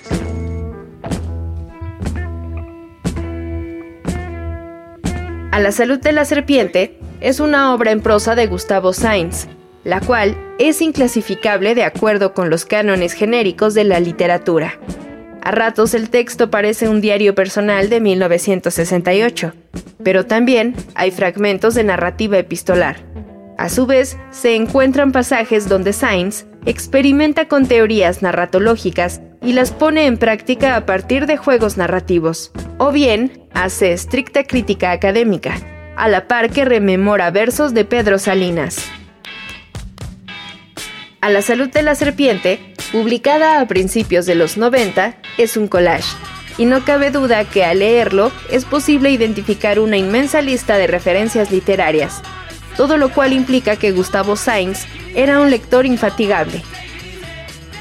A 5.51 5.60
la 5.60 5.74
salud 5.74 6.00
de 6.00 6.13
la 6.13 6.24
serpiente 6.24 6.98
es 7.20 7.41
una 7.41 7.74
obra 7.74 7.91
en 7.91 8.00
prosa 8.00 8.34
de 8.34 8.48
Gustavo 8.48 8.94
Sainz, 8.94 9.48
la 9.84 10.00
cual 10.00 10.38
es 10.58 10.82
inclasificable 10.82 11.75
de 11.75 11.84
acuerdo 11.84 12.34
con 12.34 12.50
los 12.50 12.63
cánones 12.63 13.12
genéricos 13.12 13.74
de 13.74 13.84
la 13.84 14.00
literatura. 14.00 14.79
A 15.50 15.51
ratos 15.51 15.96
el 15.96 16.12
texto 16.12 16.51
parece 16.51 16.89
un 16.89 17.01
diario 17.01 17.34
personal 17.34 17.89
de 17.89 18.00
1968, 18.00 19.53
pero 20.03 20.27
también 20.27 20.75
hay 20.94 21.10
fragmentos 21.10 21.74
de 21.74 21.84
narrativa 21.84 22.38
epistolar. 22.38 22.98
A 23.58 23.68
su 23.70 23.88
vez, 23.88 24.15
se 24.29 24.53
encuentran 24.53 25.12
pasajes 25.12 25.68
donde 25.68 25.91
Sainz 25.91 26.46
experimenta 26.68 27.48
con 27.48 27.65
teorías 27.65 28.22
narratológicas 28.22 29.22
y 29.41 29.53
las 29.53 29.72
pone 29.72 30.06
en 30.06 30.20
práctica 30.20 30.75
a 30.75 30.86
partir 30.86 31.25
de 31.25 31.38
juegos 31.38 31.77
narrativos, 31.77 32.51
o 32.77 32.91
bien 32.91 33.48
hace 33.56 33.91
estricta 33.91 34.44
crítica 34.44 34.91
académica, 34.91 35.56
a 35.96 36.10
la 36.10 36.27
par 36.27 36.51
que 36.51 36.63
rememora 36.63 37.32
versos 37.32 37.74
de 37.74 37.86
Pedro 37.86 38.20
Salinas. 38.20 38.86
A 41.22 41.32
la 41.32 41.41
salud 41.41 41.70
de 41.70 41.82
la 41.82 41.96
serpiente 41.96 42.69
publicada 42.91 43.60
a 43.60 43.67
principios 43.67 44.25
de 44.25 44.36
los 44.36 44.58
90, 44.58 45.15
es 45.38 45.58
un 45.58 45.67
collage, 45.67 46.15
y 46.58 46.65
no 46.65 46.84
cabe 46.84 47.12
duda 47.12 47.46
que 47.46 47.63
al 47.63 47.79
leerlo 47.79 48.31
es 48.51 48.65
posible 48.65 49.12
identificar 49.12 49.79
una 49.79 49.98
inmensa 49.98 50.41
lista 50.41 50.77
de 50.77 50.88
referencias 50.88 51.51
literarias, 51.51 52.22
todo 52.75 52.98
lo 52.98 53.10
cual 53.10 53.34
implica 53.34 53.75
que 53.75 53.91
Gustavo 53.91 54.36
Sainz 54.36 54.86
era 55.15 55.39
un 55.39 55.50
lector 55.50 55.86
infatigable. 55.86 56.62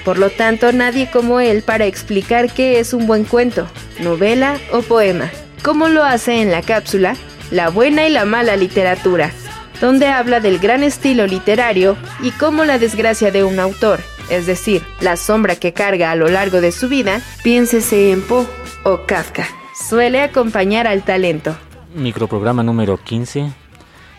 Por 0.05 0.19
lo 0.19 0.31
tanto, 0.31 0.73
nadie 0.73 1.11
como 1.11 1.41
él 1.41 1.63
para 1.63 1.87
explicar 1.87 2.53
qué 2.53 2.79
es 2.79 2.95
un 2.95 3.07
buen 3.07 3.25
cuento, 3.25 3.67
novela 4.01 4.57
o 4.73 4.83
poema. 4.83 5.31
como 5.63 5.89
lo 5.89 6.05
hace 6.05 6.41
en 6.41 6.53
la 6.53 6.63
cápsula 6.63 7.17
La 7.51 7.69
buena 7.69 8.07
y 8.07 8.11
la 8.11 8.25
mala 8.25 8.57
literatura, 8.57 9.33
donde 9.81 10.07
habla 10.07 10.41
del 10.41 10.59
gran 10.59 10.83
estilo 10.83 11.27
literario 11.27 11.97
y 12.23 12.31
cómo 12.31 12.65
la 12.65 12.79
desgracia 12.79 13.31
de 13.31 13.43
un 13.45 13.59
autor, 13.59 14.01
es 14.31 14.47
decir, 14.47 14.83
la 15.01 15.17
sombra 15.17 15.57
que 15.57 15.73
carga 15.73 16.11
a 16.11 16.17
lo 16.17 16.29
largo 16.29 16.61
de 16.61 16.73
su 16.73 16.89
vida, 16.89 17.21
piénsese 17.43 18.13
en 18.13 18.23
Poe 18.23 18.47
o 18.85 19.01
Kafka, 19.07 19.47
suele 19.89 20.21
acompañar 20.23 20.87
al 20.87 21.05
talento. 21.05 21.57
Microprograma 21.95 22.63
número 22.63 23.03
15, 23.03 23.51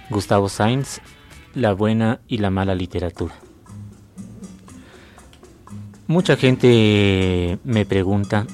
Gustavo 0.10 0.50
Sainz, 0.50 1.02
La 1.54 1.74
buena 1.74 2.20
y 2.28 2.38
la 2.38 2.50
mala 2.50 2.76
literatura. 2.76 3.36
Mucha 6.08 6.36
gente 6.36 7.60
me 7.64 7.86
pregunta 7.86 8.48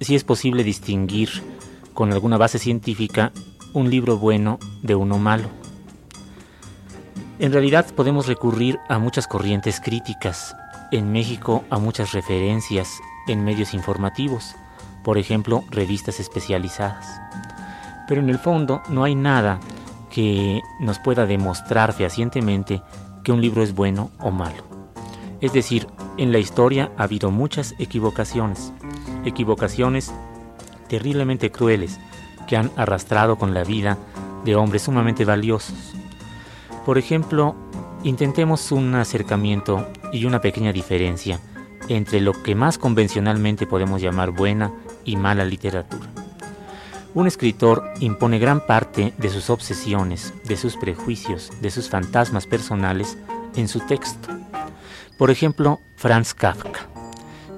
si 0.00 0.14
es 0.14 0.22
posible 0.22 0.62
distinguir 0.62 1.28
con 1.92 2.12
alguna 2.12 2.36
base 2.36 2.58
científica 2.58 3.32
un 3.72 3.90
libro 3.90 4.18
bueno 4.18 4.58
de 4.82 4.94
uno 4.94 5.18
malo. 5.18 5.48
En 7.40 7.52
realidad 7.52 7.86
podemos 7.94 8.28
recurrir 8.28 8.78
a 8.88 8.98
muchas 8.98 9.26
corrientes 9.26 9.80
críticas, 9.80 10.54
en 10.96 11.10
México 11.10 11.64
a 11.70 11.78
muchas 11.78 12.12
referencias 12.12 13.00
en 13.26 13.44
medios 13.44 13.74
informativos, 13.74 14.54
por 15.02 15.18
ejemplo, 15.18 15.64
revistas 15.70 16.20
especializadas. 16.20 17.20
Pero 18.06 18.20
en 18.20 18.30
el 18.30 18.38
fondo 18.38 18.82
no 18.88 19.04
hay 19.04 19.14
nada 19.14 19.58
que 20.10 20.62
nos 20.78 20.98
pueda 21.00 21.26
demostrar 21.26 21.92
fehacientemente 21.92 22.80
que 23.24 23.32
un 23.32 23.40
libro 23.40 23.62
es 23.62 23.74
bueno 23.74 24.10
o 24.20 24.30
malo. 24.30 24.62
Es 25.40 25.52
decir, 25.52 25.88
en 26.16 26.30
la 26.30 26.38
historia 26.38 26.92
ha 26.96 27.04
habido 27.04 27.30
muchas 27.30 27.74
equivocaciones, 27.78 28.72
equivocaciones 29.24 30.12
terriblemente 30.88 31.50
crueles 31.50 31.98
que 32.46 32.56
han 32.56 32.70
arrastrado 32.76 33.36
con 33.36 33.52
la 33.52 33.64
vida 33.64 33.98
de 34.44 34.54
hombres 34.54 34.82
sumamente 34.82 35.24
valiosos. 35.24 35.94
Por 36.86 36.98
ejemplo, 36.98 37.56
intentemos 38.04 38.70
un 38.70 38.94
acercamiento 38.94 39.88
y 40.14 40.26
una 40.26 40.40
pequeña 40.40 40.72
diferencia 40.72 41.40
entre 41.88 42.20
lo 42.20 42.32
que 42.42 42.54
más 42.54 42.78
convencionalmente 42.78 43.66
podemos 43.66 44.00
llamar 44.00 44.30
buena 44.30 44.72
y 45.04 45.16
mala 45.16 45.44
literatura. 45.44 46.06
Un 47.14 47.26
escritor 47.26 47.84
impone 48.00 48.38
gran 48.38 48.64
parte 48.64 49.12
de 49.18 49.28
sus 49.28 49.50
obsesiones, 49.50 50.32
de 50.44 50.56
sus 50.56 50.76
prejuicios, 50.76 51.50
de 51.60 51.70
sus 51.70 51.88
fantasmas 51.88 52.46
personales 52.46 53.18
en 53.56 53.66
su 53.68 53.80
texto. 53.80 54.28
Por 55.18 55.30
ejemplo, 55.30 55.80
Franz 55.96 56.32
Kafka. 56.32 56.86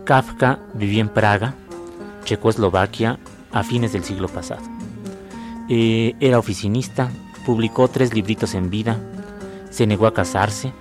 Kafka 0.04 0.58
vivía 0.74 1.02
en 1.02 1.08
Praga, 1.10 1.54
Checoslovaquia, 2.24 3.18
a 3.52 3.62
fines 3.62 3.92
del 3.92 4.04
siglo 4.04 4.28
pasado. 4.28 4.62
Eh, 5.68 6.14
era 6.20 6.38
oficinista, 6.38 7.10
publicó 7.44 7.88
tres 7.88 8.14
libritos 8.14 8.54
en 8.54 8.70
vida, 8.70 8.98
se 9.70 9.86
negó 9.86 10.06
a 10.06 10.14
casarse, 10.14 10.72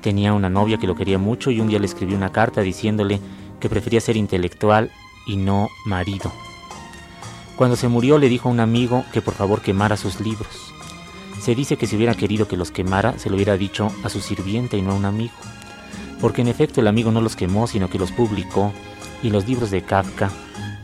tenía 0.00 0.32
una 0.32 0.48
novia 0.48 0.78
que 0.78 0.86
lo 0.86 0.94
quería 0.94 1.18
mucho 1.18 1.50
y 1.50 1.60
un 1.60 1.68
día 1.68 1.78
le 1.78 1.86
escribió 1.86 2.16
una 2.16 2.32
carta 2.32 2.60
diciéndole 2.60 3.20
que 3.60 3.68
prefería 3.68 4.00
ser 4.00 4.16
intelectual 4.16 4.90
y 5.26 5.36
no 5.36 5.68
marido. 5.84 6.32
Cuando 7.56 7.76
se 7.76 7.88
murió 7.88 8.18
le 8.18 8.28
dijo 8.28 8.48
a 8.48 8.52
un 8.52 8.60
amigo 8.60 9.04
que 9.12 9.22
por 9.22 9.34
favor 9.34 9.62
quemara 9.62 9.96
sus 9.96 10.20
libros. 10.20 10.72
Se 11.40 11.54
dice 11.54 11.76
que 11.76 11.86
si 11.86 11.96
hubiera 11.96 12.14
querido 12.14 12.48
que 12.48 12.56
los 12.56 12.70
quemara, 12.70 13.18
se 13.18 13.30
lo 13.30 13.36
hubiera 13.36 13.56
dicho 13.56 13.90
a 14.04 14.08
su 14.08 14.20
sirviente 14.20 14.76
y 14.76 14.82
no 14.82 14.92
a 14.92 14.96
un 14.96 15.04
amigo 15.04 15.34
porque 16.20 16.42
en 16.42 16.48
efecto 16.48 16.80
el 16.80 16.88
amigo 16.88 17.10
no 17.10 17.20
los 17.20 17.36
quemó, 17.36 17.66
sino 17.66 17.88
que 17.88 17.98
los 17.98 18.12
publicó, 18.12 18.72
y 19.22 19.30
los 19.30 19.46
libros 19.46 19.70
de 19.70 19.82
Kafka, 19.82 20.30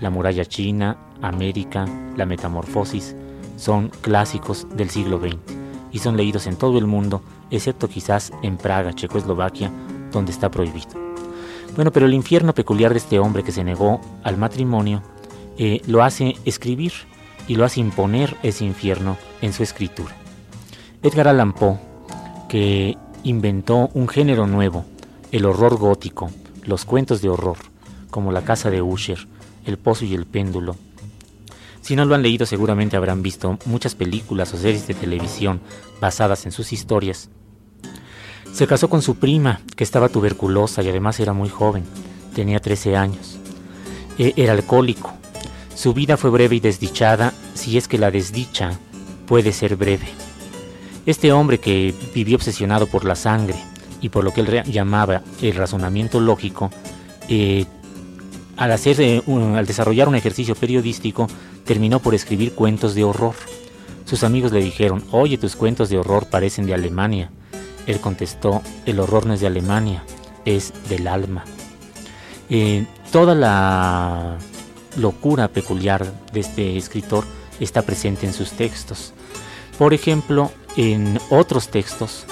La 0.01 0.11
muralla 0.11 0.45
china, 0.45 0.97
América, 1.23 1.87
La 2.17 2.27
metamorfosis, 2.27 3.15
son 3.57 3.91
clásicos 4.03 4.67
del 4.77 4.91
siglo 4.91 5.19
XX 5.19 5.54
y 5.95 6.01
son 6.01 6.17
leídos 6.17 6.49
en 6.49 6.57
todo 6.57 6.77
el 6.77 6.89
mundo, 6.89 7.23
excepto 7.53 7.89
quizás 7.89 8.33
en 8.43 8.57
Praga, 8.57 8.93
Checoslovaquia, 8.93 9.71
donde 10.11 10.33
está 10.33 10.51
prohibido. 10.51 10.89
Bueno, 11.77 11.93
pero 11.93 12.07
el 12.07 12.15
infierno 12.15 12.53
peculiar 12.53 12.91
de 12.91 12.99
este 12.99 13.21
hombre 13.21 13.45
que 13.45 13.53
se 13.53 13.63
negó 13.63 14.01
al 14.25 14.37
matrimonio 14.37 15.03
eh, 15.57 15.81
lo 15.87 16.03
hace 16.03 16.35
escribir 16.45 16.93
y 17.47 17.55
lo 17.55 17.65
hace 17.65 17.79
imponer 17.79 18.37
ese 18.43 18.65
infierno 18.65 19.17
en 19.41 19.53
su 19.53 19.63
escritura. 19.63 20.17
Edgar 21.01 21.29
Allan 21.29 21.53
Poe, 21.53 21.79
que 22.49 22.99
inventó 23.23 23.89
un 23.95 24.09
género 24.09 24.49
nuevo, 24.49 24.85
el 25.31 25.45
horror 25.45 25.77
gótico, 25.77 26.29
los 26.65 26.85
cuentos 26.85 27.23
de 27.23 27.29
horror, 27.29 27.59
como 28.11 28.33
La 28.33 28.43
casa 28.43 28.69
de 28.69 28.83
Usher, 28.83 29.29
El 29.65 29.79
pozo 29.79 30.05
y 30.05 30.15
el 30.15 30.27
péndulo. 30.27 30.75
Si 31.85 31.97
no 31.97 32.07
lo 32.07 32.15
han 32.15 32.23
leído 32.23 32.47
seguramente 32.47 32.97
habrán 32.97 33.23
visto 33.23 33.59
muchas 33.67 33.95
películas 33.95 34.55
o 34.55 34.57
series 34.57 34.87
de 34.87 34.95
televisión 34.95 35.61
basadas 36.01 36.47
en 36.47 36.53
sus 36.53 36.73
historias. 36.73 37.29
Se 38.55 38.67
casó 38.67 38.89
con 38.89 39.03
su 39.03 39.17
prima, 39.17 39.61
que 39.77 39.85
estaba 39.85 40.09
tuberculosa 40.09 40.83
y 40.83 40.89
además 40.89 41.21
era 41.21 41.35
muy 41.35 41.51
joven, 41.51 41.85
tenía 42.35 42.59
13 42.59 42.97
años. 42.97 43.39
E, 44.19 44.33
era 44.37 44.55
alcohólico. 44.55 45.13
Su 45.75 45.93
vida 45.93 46.17
fue 46.17 46.31
breve 46.31 46.57
y 46.57 46.61
desdichada, 46.61 47.35
si 47.53 47.77
es 47.77 47.87
que 47.87 47.99
la 47.99 48.11
desdicha 48.11 48.79
puede 49.27 49.53
ser 49.53 49.77
breve. 49.77 50.09
Este 51.05 51.33
hombre 51.33 51.61
que 51.61 51.95
vivió 52.15 52.37
obsesionado 52.37 52.87
por 52.87 53.05
la 53.05 53.15
sangre, 53.15 53.57
y 54.01 54.09
por 54.09 54.25
lo 54.25 54.33
que 54.33 54.41
él 54.41 54.63
llamaba 54.65 55.21
el 55.43 55.55
razonamiento 55.55 56.19
lógico, 56.19 56.71
eh, 57.29 57.67
al, 58.57 58.73
hacer, 58.73 59.23
al 59.27 59.67
desarrollar 59.67 60.09
un 60.09 60.15
ejercicio 60.15 60.55
periodístico, 60.55 61.29
terminó 61.65 62.01
por 62.01 62.15
escribir 62.15 62.55
cuentos 62.55 62.95
de 62.95 63.05
horror. 63.05 63.35
Sus 64.05 64.23
amigos 64.23 64.53
le 64.53 64.63
dijeron, 64.63 65.05
oye, 65.11 65.39
tus 65.39 65.57
cuentos 65.57 65.89
de 65.89 65.99
horror 65.99 66.27
parecen 66.27 66.67
de 66.67 66.75
Alemania. 66.75 67.31
Él 67.87 68.01
contestó, 68.01 68.63
el 68.87 69.01
horror 69.01 69.27
no 69.27 69.35
es 69.35 69.41
de 69.41 69.47
Alemania, 69.47 70.05
es 70.45 70.73
del 70.89 71.07
alma. 71.07 71.45
Eh, 72.51 72.87
toda 73.11 73.35
la 73.35 74.39
locura 74.97 75.49
peculiar 75.49 76.07
de 76.33 76.41
este 76.41 76.77
escritor 76.77 77.25
está 77.61 77.83
presente 77.83 78.27
en 78.27 78.33
sus 78.33 78.53
textos. 78.53 79.13
Por 79.79 79.95
ejemplo, 79.95 80.51
en 80.77 81.19
otros 81.31 81.69
textos 81.69 82.27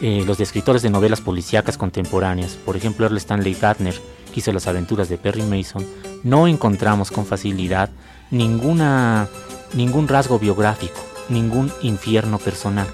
eh, 0.00 0.22
los 0.24 0.38
escritores 0.38 0.82
de 0.82 0.90
novelas 0.90 1.20
policíacas 1.20 1.76
contemporáneas, 1.76 2.52
por 2.52 2.76
ejemplo 2.76 3.06
Earl 3.06 3.16
Stanley 3.16 3.54
Gardner, 3.54 3.94
hizo 4.38 4.52
las 4.52 4.66
aventuras 4.66 5.08
de 5.08 5.18
Perry 5.18 5.42
Mason, 5.42 5.86
no 6.22 6.46
encontramos 6.46 7.10
con 7.10 7.26
facilidad 7.26 7.90
ninguna, 8.30 9.28
ningún 9.74 10.08
rasgo 10.08 10.38
biográfico, 10.38 10.98
ningún 11.28 11.70
infierno 11.82 12.38
personal. 12.38 12.86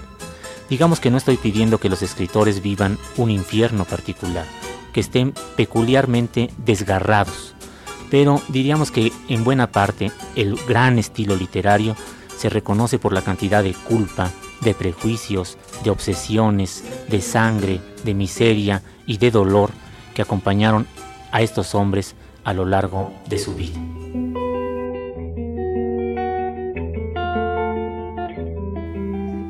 Digamos 0.69 1.01
que 1.01 1.11
no 1.11 1.19
estoy 1.19 1.37
pidiendo 1.37 1.79
que 1.79 1.89
los 1.89 2.03
escritores 2.03 2.63
vivan 2.63 2.99
un 3.17 3.31
infierno 3.31 3.85
particular, 3.85 4.47
que 4.93 5.01
estén 5.01 5.35
peculiarmente 5.57 6.51
desgarrados, 6.65 7.55
pero 8.11 8.41
diríamos 8.49 8.91
que 8.91 9.13
en 9.29 9.45
buena 9.45 9.71
parte 9.71 10.11
el 10.37 10.57
gran 10.69 10.99
estilo 10.99 11.37
literario 11.37 11.97
se 12.37 12.49
reconoce 12.49 12.99
por 12.99 13.13
la 13.13 13.23
cantidad 13.23 13.63
de 13.63 13.75
culpa, 13.75 14.31
de 14.61 14.75
prejuicios, 14.75 15.59
de 15.83 15.91
obsesiones, 15.91 16.85
de 17.09 17.21
sangre, 17.21 17.81
de 18.05 18.15
miseria 18.15 18.83
y 19.07 19.19
de 19.19 19.31
dolor 19.31 19.71
que 20.15 20.23
acompañaron 20.23 20.87
a 21.35 21.43
estos 21.43 21.75
hombres 21.75 22.15
a 22.45 22.55
lo 22.55 22.65
largo 22.65 23.13
de 23.29 23.39
su 23.39 23.57
vida. 23.57 23.77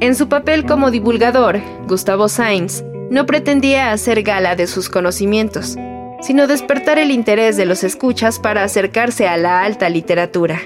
En 0.00 0.14
su 0.14 0.28
papel 0.30 0.64
como 0.64 0.90
divulgador, 0.90 1.60
Gustavo 1.86 2.28
Sainz 2.28 2.82
no 3.10 3.26
pretendía 3.26 3.92
hacer 3.92 4.22
gala 4.22 4.56
de 4.56 4.66
sus 4.66 4.88
conocimientos, 4.88 5.76
sino 6.22 6.46
despertar 6.46 6.98
el 6.98 7.10
interés 7.10 7.58
de 7.58 7.66
los 7.66 7.84
escuchas 7.84 8.38
para 8.38 8.64
acercarse 8.64 9.28
a 9.28 9.36
la 9.36 9.62
alta 9.62 9.90
literatura. 9.90 10.62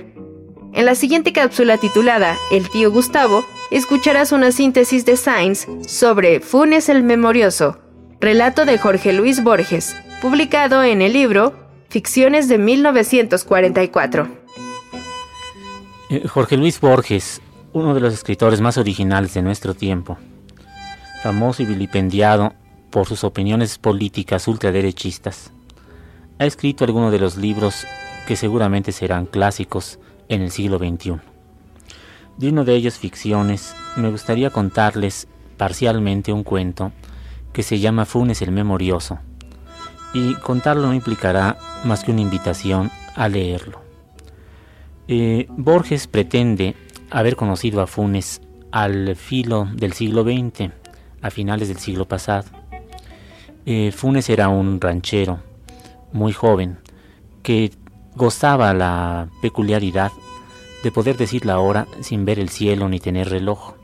En 0.73 0.87
la 0.87 0.95
siguiente 0.95 1.33
cápsula 1.33 1.79
titulada 1.79 2.37
El 2.53 2.71
tío 2.71 2.93
Gustavo, 2.93 3.45
escucharás 3.73 4.31
una 4.31 4.53
síntesis 4.53 5.05
de 5.05 5.17
Sainz 5.17 5.67
sobre 5.85 6.39
Funes 6.39 6.89
el 6.89 7.03
Memorioso, 7.03 7.79
relato 8.21 8.65
de 8.67 8.79
Jorge 8.79 9.13
Luis 9.13 9.43
Borges, 9.43 9.97
publicado 10.21 10.83
en 10.83 11.01
el 11.01 11.13
libro 11.13 11.55
Ficciones 11.91 12.49
de 12.49 12.59
1944. 12.59 14.29
Eh, 16.11 16.27
Jorge 16.27 16.57
Luis 16.57 16.81
Borges, 16.81 17.41
uno 17.73 17.95
de 17.95 18.01
los 18.01 18.15
escritores 18.15 18.61
más 18.61 18.79
originales 18.79 19.35
de 19.35 19.43
nuestro 19.43 19.75
tiempo, 19.75 20.19
famoso 21.23 21.63
y 21.63 21.67
vilipendiado 21.67 22.53
por 22.91 23.07
sus 23.07 23.23
opiniones 23.23 23.79
políticas 23.79 24.49
ultraderechistas, 24.49 25.53
ha 26.41 26.47
escrito 26.47 26.85
algunos 26.85 27.13
de 27.13 27.21
los 27.21 27.37
libros 27.37 27.87
que 28.27 28.35
seguramente 28.35 28.91
serán 28.91 29.27
clásicos 29.27 30.01
en 30.29 30.43
el 30.43 30.51
siglo 30.51 30.79
XXI. 30.79 31.17
De 32.37 32.49
uno 32.49 32.65
de 32.65 32.75
ellos, 32.75 32.99
Ficciones, 32.99 33.75
me 33.97 34.11
gustaría 34.11 34.51
contarles 34.51 35.29
parcialmente 35.57 36.33
un 36.33 36.43
cuento 36.43 36.93
que 37.53 37.63
se 37.63 37.79
llama 37.79 38.05
Funes 38.05 38.43
el 38.43 38.53
Memorioso, 38.53 39.21
y 40.15 40.35
contarlo 40.35 40.87
no 40.87 40.95
implicará 40.95 41.59
más 41.85 42.05
que 42.05 42.11
una 42.11 42.21
invitación 42.21 42.91
a 43.15 43.29
leerlo. 43.29 43.81
Eh, 45.07 45.47
Borges 45.51 46.07
pretende 46.07 46.75
haber 47.11 47.37
conocido 47.37 47.81
a 47.81 47.87
Funes 47.87 48.41
al 48.71 49.17
filo 49.17 49.69
del 49.73 49.93
siglo 49.93 50.23
XX, 50.23 50.71
a 51.23 51.31
finales 51.31 51.69
del 51.69 51.79
siglo 51.79 52.07
pasado. 52.07 52.45
Eh, 53.67 53.93
Funes 53.93 54.29
era 54.29 54.49
un 54.49 54.81
ranchero 54.81 55.41
muy 56.13 56.33
joven 56.33 56.79
que 57.43 57.73
gozaba 58.15 58.75
la 58.75 59.29
peculiaridad 59.41 60.11
de 60.83 60.93
poder 60.93 61.17
decir 61.17 61.45
la 61.45 61.59
hora 61.59 61.87
sin 62.01 62.25
ver 62.25 62.39
el 62.39 62.49
cielo 62.49 62.89
ni 62.89 63.01
tener 63.01 63.29
reloj, 63.31 63.75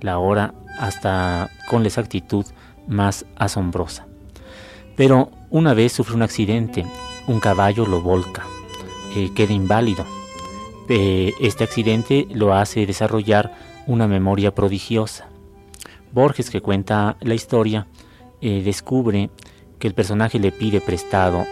la 0.00 0.18
hora 0.18 0.54
hasta 0.78 1.50
con 1.68 1.82
la 1.82 1.88
exactitud 1.88 2.44
más 2.88 3.26
asombrosa. 3.36 4.06
Pero 4.96 5.30
una 5.52 5.74
vez 5.74 5.92
sufre 5.92 6.14
un 6.14 6.22
accidente, 6.22 6.86
un 7.26 7.38
caballo 7.38 7.86
lo 7.86 8.00
volca, 8.00 8.44
eh, 9.14 9.30
queda 9.34 9.52
inválido. 9.52 10.04
Eh, 10.88 11.34
este 11.40 11.62
accidente 11.62 12.26
lo 12.30 12.54
hace 12.54 12.86
desarrollar 12.86 13.54
una 13.86 14.08
memoria 14.08 14.54
prodigiosa. 14.54 15.28
Borges, 16.10 16.48
que 16.48 16.62
cuenta 16.62 17.16
la 17.20 17.34
historia, 17.34 17.86
eh, 18.40 18.62
descubre 18.64 19.30
que 19.78 19.88
el 19.88 19.94
personaje 19.94 20.38
le 20.38 20.52
pide 20.52 20.80
prestado 20.80 21.44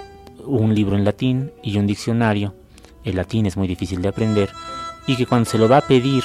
un 0.47 0.75
libro 0.75 0.97
en 0.97 1.05
latín 1.05 1.53
y 1.63 1.79
un 1.79 1.87
diccionario. 1.87 2.55
El 3.05 3.17
latín 3.17 3.45
es 3.45 3.59
muy 3.59 3.69
difícil 3.69 4.01
de 4.01 4.09
aprender 4.09 4.51
y 5.07 5.17
que 5.17 5.27
cuando 5.27 5.49
se 5.49 5.59
lo 5.59 5.69
va 5.69 5.79
a 5.79 5.87
pedir 5.87 6.25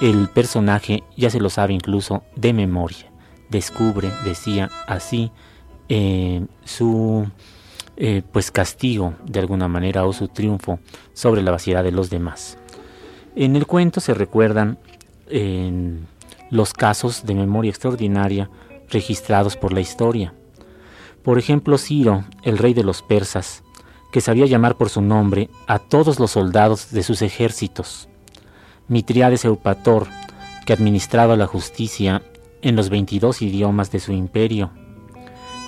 el 0.00 0.28
personaje 0.28 1.04
ya 1.16 1.30
se 1.30 1.40
lo 1.40 1.48
sabe 1.48 1.74
incluso 1.74 2.24
de 2.34 2.52
memoria. 2.52 3.12
Descubre, 3.50 4.10
decía 4.24 4.68
así, 4.88 5.30
eh, 5.88 6.44
su 6.64 7.26
eh, 7.96 8.22
pues 8.32 8.50
castigo 8.50 9.14
de 9.24 9.40
alguna 9.40 9.68
manera 9.68 10.04
o 10.04 10.12
su 10.12 10.28
triunfo 10.28 10.78
sobre 11.12 11.42
la 11.42 11.50
vaciedad 11.50 11.84
de 11.84 11.92
los 11.92 12.10
demás. 12.10 12.58
En 13.36 13.56
el 13.56 13.66
cuento 13.66 14.00
se 14.00 14.14
recuerdan 14.14 14.78
los 16.50 16.72
casos 16.72 17.24
de 17.24 17.34
memoria 17.34 17.70
extraordinaria 17.70 18.50
registrados 18.90 19.56
por 19.56 19.72
la 19.72 19.80
historia. 19.80 20.34
Por 21.22 21.38
ejemplo, 21.38 21.78
Ciro, 21.78 22.24
el 22.42 22.58
rey 22.58 22.74
de 22.74 22.84
los 22.84 23.02
persas, 23.02 23.64
que 24.12 24.20
sabía 24.20 24.46
llamar 24.46 24.76
por 24.76 24.90
su 24.90 25.00
nombre 25.00 25.50
a 25.66 25.80
todos 25.80 26.20
los 26.20 26.30
soldados 26.30 26.92
de 26.92 27.02
sus 27.02 27.22
ejércitos. 27.22 28.08
Mitriades 28.86 29.44
Eupator, 29.44 30.06
que 30.66 30.72
administraba 30.72 31.34
la 31.34 31.46
justicia 31.46 32.22
en 32.62 32.76
los 32.76 32.90
22 32.90 33.42
idiomas 33.42 33.90
de 33.90 33.98
su 33.98 34.12
imperio. 34.12 34.70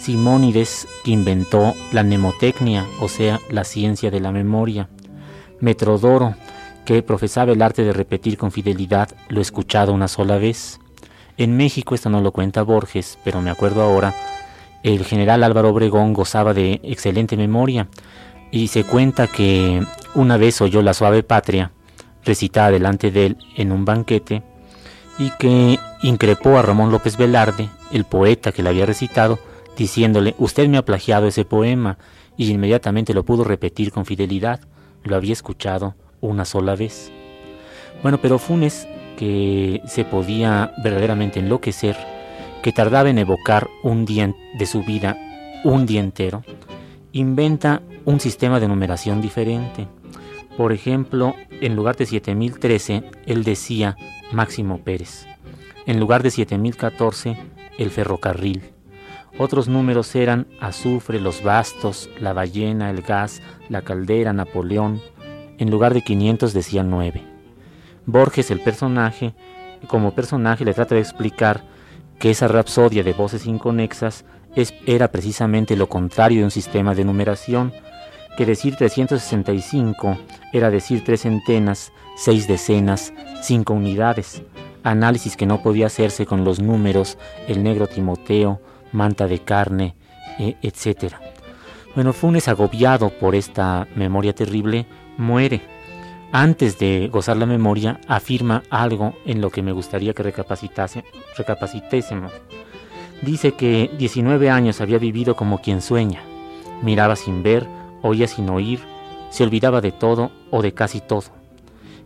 Simónides, 0.06 0.86
que 1.02 1.10
inventó 1.10 1.74
la 1.90 2.04
mnemotecnia, 2.04 2.86
o 3.00 3.08
sea, 3.08 3.40
la 3.50 3.64
ciencia 3.64 4.08
de 4.08 4.20
la 4.20 4.30
memoria. 4.30 4.88
Metrodoro, 5.58 6.36
que 6.84 7.02
profesaba 7.02 7.50
el 7.50 7.60
arte 7.60 7.82
de 7.82 7.92
repetir 7.92 8.38
con 8.38 8.52
fidelidad 8.52 9.08
lo 9.28 9.40
escuchado 9.40 9.92
una 9.92 10.06
sola 10.06 10.36
vez. 10.36 10.78
En 11.36 11.56
México 11.56 11.96
esto 11.96 12.08
no 12.08 12.20
lo 12.20 12.30
cuenta 12.30 12.62
Borges, 12.62 13.18
pero 13.24 13.42
me 13.42 13.50
acuerdo 13.50 13.82
ahora, 13.82 14.14
el 14.84 15.04
general 15.04 15.42
Álvaro 15.42 15.70
Obregón 15.70 16.12
gozaba 16.12 16.54
de 16.54 16.80
excelente 16.84 17.36
memoria 17.36 17.88
y 18.52 18.68
se 18.68 18.84
cuenta 18.84 19.26
que 19.26 19.84
una 20.14 20.36
vez 20.36 20.60
oyó 20.60 20.82
la 20.82 20.94
suave 20.94 21.24
patria 21.24 21.72
recitada 22.24 22.70
delante 22.70 23.10
de 23.10 23.26
él 23.26 23.38
en 23.56 23.72
un 23.72 23.84
banquete 23.84 24.44
y 25.18 25.30
que 25.30 25.80
increpó 26.04 26.58
a 26.58 26.62
Ramón 26.62 26.92
López 26.92 27.16
Velarde, 27.16 27.68
el 27.90 28.04
poeta 28.04 28.52
que 28.52 28.62
le 28.62 28.68
había 28.68 28.86
recitado, 28.86 29.40
diciéndole, 29.76 30.34
usted 30.38 30.68
me 30.68 30.78
ha 30.78 30.84
plagiado 30.84 31.26
ese 31.26 31.44
poema, 31.44 31.98
y 32.36 32.50
inmediatamente 32.50 33.14
lo 33.14 33.24
pudo 33.24 33.44
repetir 33.44 33.92
con 33.92 34.04
fidelidad, 34.04 34.60
lo 35.04 35.16
había 35.16 35.32
escuchado 35.32 35.94
una 36.20 36.44
sola 36.44 36.76
vez. 36.76 37.10
Bueno, 38.02 38.18
pero 38.20 38.38
Funes, 38.38 38.86
que 39.16 39.80
se 39.86 40.04
podía 40.04 40.72
verdaderamente 40.82 41.40
enloquecer, 41.40 41.96
que 42.62 42.72
tardaba 42.72 43.08
en 43.08 43.18
evocar 43.18 43.68
un 43.82 44.04
día 44.04 44.34
de 44.58 44.66
su 44.66 44.82
vida, 44.82 45.16
un 45.64 45.86
día 45.86 46.00
entero, 46.00 46.42
inventa 47.12 47.82
un 48.04 48.20
sistema 48.20 48.60
de 48.60 48.68
numeración 48.68 49.20
diferente. 49.20 49.88
Por 50.56 50.72
ejemplo, 50.72 51.34
en 51.60 51.76
lugar 51.76 51.96
de 51.96 52.06
7013, 52.06 53.04
él 53.26 53.44
decía 53.44 53.96
Máximo 54.32 54.78
Pérez. 54.78 55.26
En 55.86 56.00
lugar 56.00 56.22
de 56.22 56.30
7014, 56.30 57.36
el 57.78 57.90
ferrocarril. 57.90 58.75
Otros 59.38 59.68
números 59.68 60.14
eran 60.14 60.46
azufre, 60.60 61.20
los 61.20 61.42
bastos, 61.42 62.08
la 62.20 62.32
ballena, 62.32 62.90
el 62.90 63.02
gas, 63.02 63.42
la 63.68 63.82
caldera, 63.82 64.32
Napoleón. 64.32 65.02
En 65.58 65.70
lugar 65.70 65.92
de 65.92 66.02
500 66.02 66.54
decía 66.54 66.82
9. 66.82 67.22
Borges, 68.06 68.50
el 68.50 68.60
personaje, 68.60 69.34
como 69.88 70.14
personaje 70.14 70.64
le 70.64 70.72
trata 70.72 70.94
de 70.94 71.02
explicar 71.02 71.64
que 72.18 72.30
esa 72.30 72.48
rapsodia 72.48 73.02
de 73.02 73.12
voces 73.12 73.46
inconexas 73.46 74.24
era 74.86 75.08
precisamente 75.08 75.76
lo 75.76 75.88
contrario 75.88 76.38
de 76.38 76.44
un 76.44 76.50
sistema 76.50 76.94
de 76.94 77.04
numeración, 77.04 77.74
que 78.38 78.46
decir 78.46 78.76
365 78.76 80.16
era 80.52 80.70
decir 80.70 81.04
tres 81.04 81.22
centenas, 81.22 81.92
seis 82.16 82.46
decenas, 82.48 83.12
cinco 83.42 83.74
unidades, 83.74 84.42
análisis 84.82 85.36
que 85.36 85.46
no 85.46 85.62
podía 85.62 85.86
hacerse 85.86 86.24
con 86.24 86.44
los 86.44 86.60
números, 86.60 87.18
el 87.48 87.62
negro 87.62 87.86
Timoteo, 87.86 88.60
manta 88.92 89.26
de 89.26 89.40
carne, 89.40 89.96
e, 90.38 90.56
etc. 90.62 91.14
Bueno, 91.94 92.12
Funes, 92.12 92.48
agobiado 92.48 93.10
por 93.10 93.34
esta 93.34 93.86
memoria 93.94 94.34
terrible, 94.34 94.86
muere. 95.16 95.62
Antes 96.32 96.78
de 96.78 97.08
gozar 97.10 97.36
la 97.36 97.46
memoria, 97.46 98.00
afirma 98.08 98.62
algo 98.68 99.14
en 99.24 99.40
lo 99.40 99.50
que 99.50 99.62
me 99.62 99.72
gustaría 99.72 100.12
que 100.12 100.22
recapacitase, 100.22 101.04
recapacitésemos. 101.36 102.32
Dice 103.22 103.52
que 103.52 103.90
19 103.96 104.50
años 104.50 104.80
había 104.80 104.98
vivido 104.98 105.36
como 105.36 105.62
quien 105.62 105.80
sueña. 105.80 106.20
Miraba 106.82 107.16
sin 107.16 107.42
ver, 107.42 107.66
oía 108.02 108.28
sin 108.28 108.50
oír, 108.50 108.80
se 109.30 109.44
olvidaba 109.44 109.80
de 109.80 109.92
todo 109.92 110.30
o 110.50 110.60
de 110.60 110.74
casi 110.74 111.00
todo. 111.00 111.30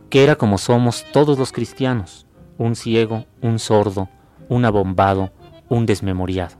Que 0.09 0.23
era 0.23 0.37
como 0.37 0.59
somos 0.59 1.05
todos 1.13 1.39
los 1.39 1.51
cristianos, 1.51 2.27
un 2.59 2.77
ciego, 2.77 3.25
un 3.41 3.59
sordo, 3.59 4.09
un 4.49 4.65
abombado, 4.65 5.33
un 5.69 5.87
desmemoriado. 5.87 6.60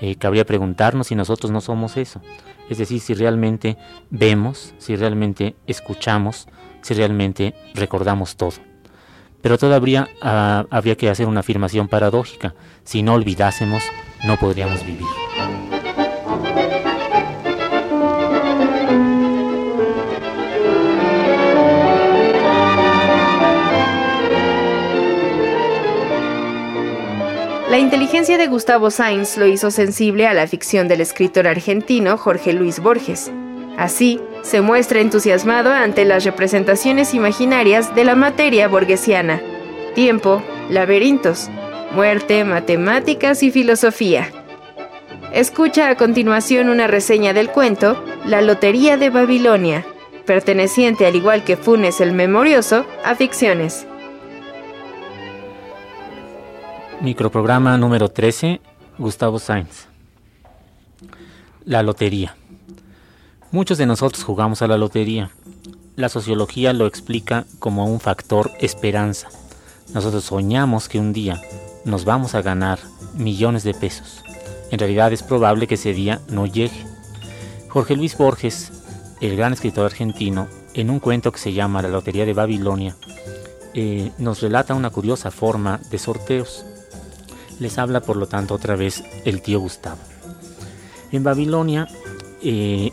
Eh, 0.00 0.16
cabría 0.16 0.46
preguntarnos 0.46 1.08
si 1.08 1.14
nosotros 1.14 1.50
no 1.50 1.60
somos 1.60 1.96
eso. 1.96 2.20
Es 2.68 2.78
decir, 2.78 3.00
si 3.00 3.14
realmente 3.14 3.76
vemos, 4.10 4.74
si 4.78 4.96
realmente 4.96 5.56
escuchamos, 5.66 6.48
si 6.82 6.94
realmente 6.94 7.54
recordamos 7.74 8.36
todo. 8.36 8.54
Pero 9.42 9.58
todavía 9.58 10.08
ah, 10.22 10.66
habría 10.70 10.96
que 10.96 11.10
hacer 11.10 11.26
una 11.26 11.40
afirmación 11.40 11.88
paradójica. 11.88 12.54
Si 12.84 13.02
no 13.02 13.14
olvidásemos, 13.14 13.82
no 14.24 14.36
podríamos 14.36 14.84
vivir. 14.84 15.06
La 27.70 27.78
inteligencia 27.78 28.36
de 28.36 28.48
Gustavo 28.48 28.90
Sainz 28.90 29.36
lo 29.36 29.46
hizo 29.46 29.70
sensible 29.70 30.26
a 30.26 30.34
la 30.34 30.48
ficción 30.48 30.88
del 30.88 31.00
escritor 31.00 31.46
argentino 31.46 32.18
Jorge 32.18 32.52
Luis 32.52 32.80
Borges. 32.80 33.30
Así, 33.78 34.20
se 34.42 34.60
muestra 34.60 34.98
entusiasmado 34.98 35.70
ante 35.70 36.04
las 36.04 36.24
representaciones 36.24 37.14
imaginarias 37.14 37.94
de 37.94 38.02
la 38.02 38.16
materia 38.16 38.66
borgesiana. 38.66 39.40
Tiempo, 39.94 40.42
laberintos, 40.68 41.48
muerte, 41.94 42.42
matemáticas 42.42 43.44
y 43.44 43.52
filosofía. 43.52 44.32
Escucha 45.32 45.90
a 45.90 45.94
continuación 45.94 46.70
una 46.70 46.88
reseña 46.88 47.32
del 47.34 47.50
cuento 47.50 48.04
La 48.26 48.42
Lotería 48.42 48.96
de 48.96 49.10
Babilonia, 49.10 49.86
perteneciente 50.26 51.06
al 51.06 51.14
igual 51.14 51.44
que 51.44 51.56
Funes 51.56 52.00
el 52.00 52.14
Memorioso 52.14 52.84
a 53.04 53.14
ficciones. 53.14 53.86
Microprograma 57.00 57.78
número 57.78 58.10
13, 58.10 58.60
Gustavo 58.98 59.38
Sainz. 59.38 59.86
La 61.64 61.82
lotería. 61.82 62.36
Muchos 63.50 63.78
de 63.78 63.86
nosotros 63.86 64.22
jugamos 64.22 64.60
a 64.60 64.66
la 64.66 64.76
lotería. 64.76 65.30
La 65.96 66.10
sociología 66.10 66.74
lo 66.74 66.86
explica 66.86 67.46
como 67.58 67.86
un 67.86 68.00
factor 68.00 68.50
esperanza. 68.60 69.28
Nosotros 69.94 70.24
soñamos 70.24 70.90
que 70.90 71.00
un 71.00 71.14
día 71.14 71.40
nos 71.86 72.04
vamos 72.04 72.34
a 72.34 72.42
ganar 72.42 72.78
millones 73.14 73.64
de 73.64 73.72
pesos. 73.72 74.22
En 74.70 74.78
realidad 74.78 75.10
es 75.10 75.22
probable 75.22 75.66
que 75.66 75.76
ese 75.76 75.94
día 75.94 76.20
no 76.28 76.44
llegue. 76.44 76.84
Jorge 77.70 77.96
Luis 77.96 78.14
Borges, 78.18 78.72
el 79.22 79.36
gran 79.36 79.54
escritor 79.54 79.86
argentino, 79.86 80.48
en 80.74 80.90
un 80.90 81.00
cuento 81.00 81.32
que 81.32 81.38
se 81.38 81.54
llama 81.54 81.80
La 81.80 81.88
Lotería 81.88 82.26
de 82.26 82.34
Babilonia, 82.34 82.94
eh, 83.72 84.10
nos 84.18 84.42
relata 84.42 84.74
una 84.74 84.90
curiosa 84.90 85.30
forma 85.30 85.80
de 85.90 85.98
sorteos. 85.98 86.66
Les 87.60 87.78
habla 87.78 88.00
por 88.00 88.16
lo 88.16 88.26
tanto 88.26 88.54
otra 88.54 88.74
vez 88.74 89.04
el 89.24 89.42
tío 89.42 89.60
Gustavo. 89.60 89.98
En 91.12 91.22
Babilonia, 91.22 91.86
eh, 92.42 92.90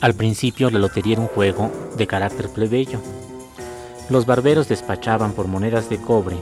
al 0.00 0.14
principio 0.14 0.70
la 0.70 0.78
lotería 0.78 1.14
era 1.14 1.22
un 1.22 1.28
juego 1.28 1.70
de 1.96 2.06
carácter 2.06 2.50
plebeyo. 2.50 3.00
Los 4.10 4.26
barberos 4.26 4.68
despachaban 4.68 5.32
por 5.32 5.46
monedas 5.46 5.88
de 5.88 5.98
cobre 5.98 6.36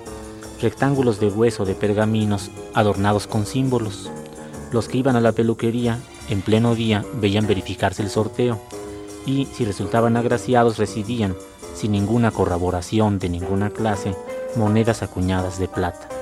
rectángulos 0.60 1.20
de 1.20 1.28
hueso 1.28 1.64
de 1.64 1.74
pergaminos 1.74 2.50
adornados 2.74 3.26
con 3.26 3.46
símbolos. 3.46 4.10
Los 4.72 4.88
que 4.88 4.98
iban 4.98 5.16
a 5.16 5.20
la 5.20 5.32
peluquería 5.32 5.98
en 6.28 6.42
pleno 6.42 6.74
día 6.74 7.04
veían 7.20 7.46
verificarse 7.46 8.02
el 8.02 8.10
sorteo 8.10 8.58
y 9.26 9.46
si 9.46 9.64
resultaban 9.64 10.16
agraciados 10.16 10.78
recibían, 10.78 11.36
sin 11.74 11.92
ninguna 11.92 12.30
corroboración 12.30 13.18
de 13.18 13.28
ninguna 13.28 13.70
clase, 13.70 14.14
monedas 14.56 15.02
acuñadas 15.02 15.58
de 15.58 15.68
plata. 15.68 16.15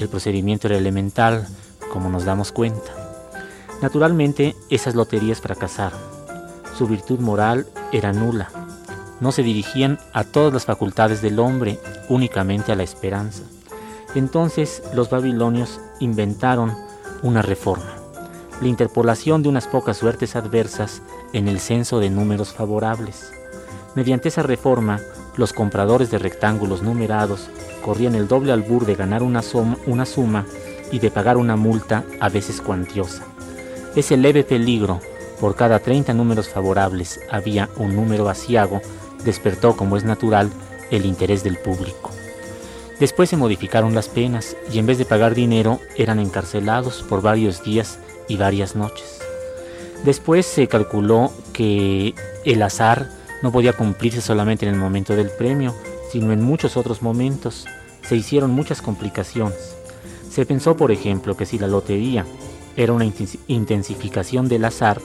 El 0.00 0.08
procedimiento 0.08 0.66
era 0.66 0.78
elemental, 0.78 1.46
como 1.92 2.08
nos 2.08 2.24
damos 2.24 2.52
cuenta. 2.52 2.90
Naturalmente, 3.82 4.56
esas 4.70 4.94
loterías 4.94 5.42
fracasaron. 5.42 6.00
Su 6.76 6.86
virtud 6.86 7.20
moral 7.20 7.66
era 7.92 8.12
nula. 8.12 8.50
No 9.20 9.30
se 9.30 9.42
dirigían 9.42 9.98
a 10.14 10.24
todas 10.24 10.54
las 10.54 10.64
facultades 10.64 11.20
del 11.20 11.38
hombre, 11.38 11.78
únicamente 12.08 12.72
a 12.72 12.76
la 12.76 12.82
esperanza. 12.82 13.42
Entonces 14.14 14.82
los 14.94 15.10
babilonios 15.10 15.80
inventaron 16.00 16.74
una 17.22 17.42
reforma, 17.42 17.92
la 18.62 18.68
interpolación 18.68 19.42
de 19.42 19.50
unas 19.50 19.66
pocas 19.66 19.98
suertes 19.98 20.34
adversas 20.34 21.02
en 21.34 21.46
el 21.46 21.60
censo 21.60 22.00
de 22.00 22.08
números 22.08 22.54
favorables. 22.54 23.32
Mediante 23.94 24.28
esa 24.28 24.42
reforma, 24.42 24.98
los 25.40 25.54
compradores 25.54 26.10
de 26.10 26.18
rectángulos 26.18 26.82
numerados 26.82 27.48
corrían 27.82 28.14
el 28.14 28.28
doble 28.28 28.52
albur 28.52 28.84
de 28.84 28.94
ganar 28.94 29.22
una, 29.22 29.42
suma 29.42 30.46
y 30.92 30.98
de 30.98 31.10
pagar 31.10 31.38
una 31.38 31.56
multa 31.56 32.04
a 32.20 32.28
veces 32.28 32.60
cuantiosa. 32.60 33.24
Ese 33.96 34.18
leve 34.18 34.44
peligro, 34.44 35.00
por 35.40 35.56
cada 35.56 35.78
30 35.78 36.12
números 36.12 36.50
favorables 36.50 37.20
había 37.30 37.70
un 37.76 37.96
número 37.96 38.28
asiago, 38.28 38.82
despertó, 39.24 39.76
como 39.76 39.96
es 39.96 40.04
natural, 40.04 40.50
el 40.90 41.06
interés 41.06 41.42
del 41.42 41.56
público. 41.56 42.10
Después 43.00 43.30
se 43.30 43.38
modificaron 43.38 43.94
las 43.94 44.08
penas 44.08 44.58
y 44.70 44.78
en 44.78 44.84
vez 44.84 44.98
de 44.98 45.06
pagar 45.06 45.34
dinero 45.34 45.80
eran 45.96 46.18
encarcelados 46.18 47.02
por 47.08 47.22
varios 47.22 47.64
días 47.64 47.98
y 48.28 48.36
varias 48.36 48.76
noches. 48.76 49.20
Después 50.04 50.44
se 50.44 50.68
calculó 50.68 51.32
que 51.54 52.14
el 52.44 52.60
azar 52.62 53.08
no 53.42 53.52
podía 53.52 53.72
cumplirse 53.72 54.20
solamente 54.20 54.66
en 54.66 54.74
el 54.74 54.80
momento 54.80 55.16
del 55.16 55.30
premio, 55.30 55.74
sino 56.10 56.32
en 56.32 56.42
muchos 56.42 56.76
otros 56.76 57.02
momentos. 57.02 57.66
Se 58.02 58.16
hicieron 58.16 58.50
muchas 58.50 58.82
complicaciones. 58.82 59.76
Se 60.30 60.46
pensó, 60.46 60.76
por 60.76 60.90
ejemplo, 60.92 61.36
que 61.36 61.46
si 61.46 61.58
la 61.58 61.66
lotería 61.66 62.24
era 62.76 62.92
una 62.92 63.06
intensificación 63.46 64.48
del 64.48 64.64
azar, 64.64 65.00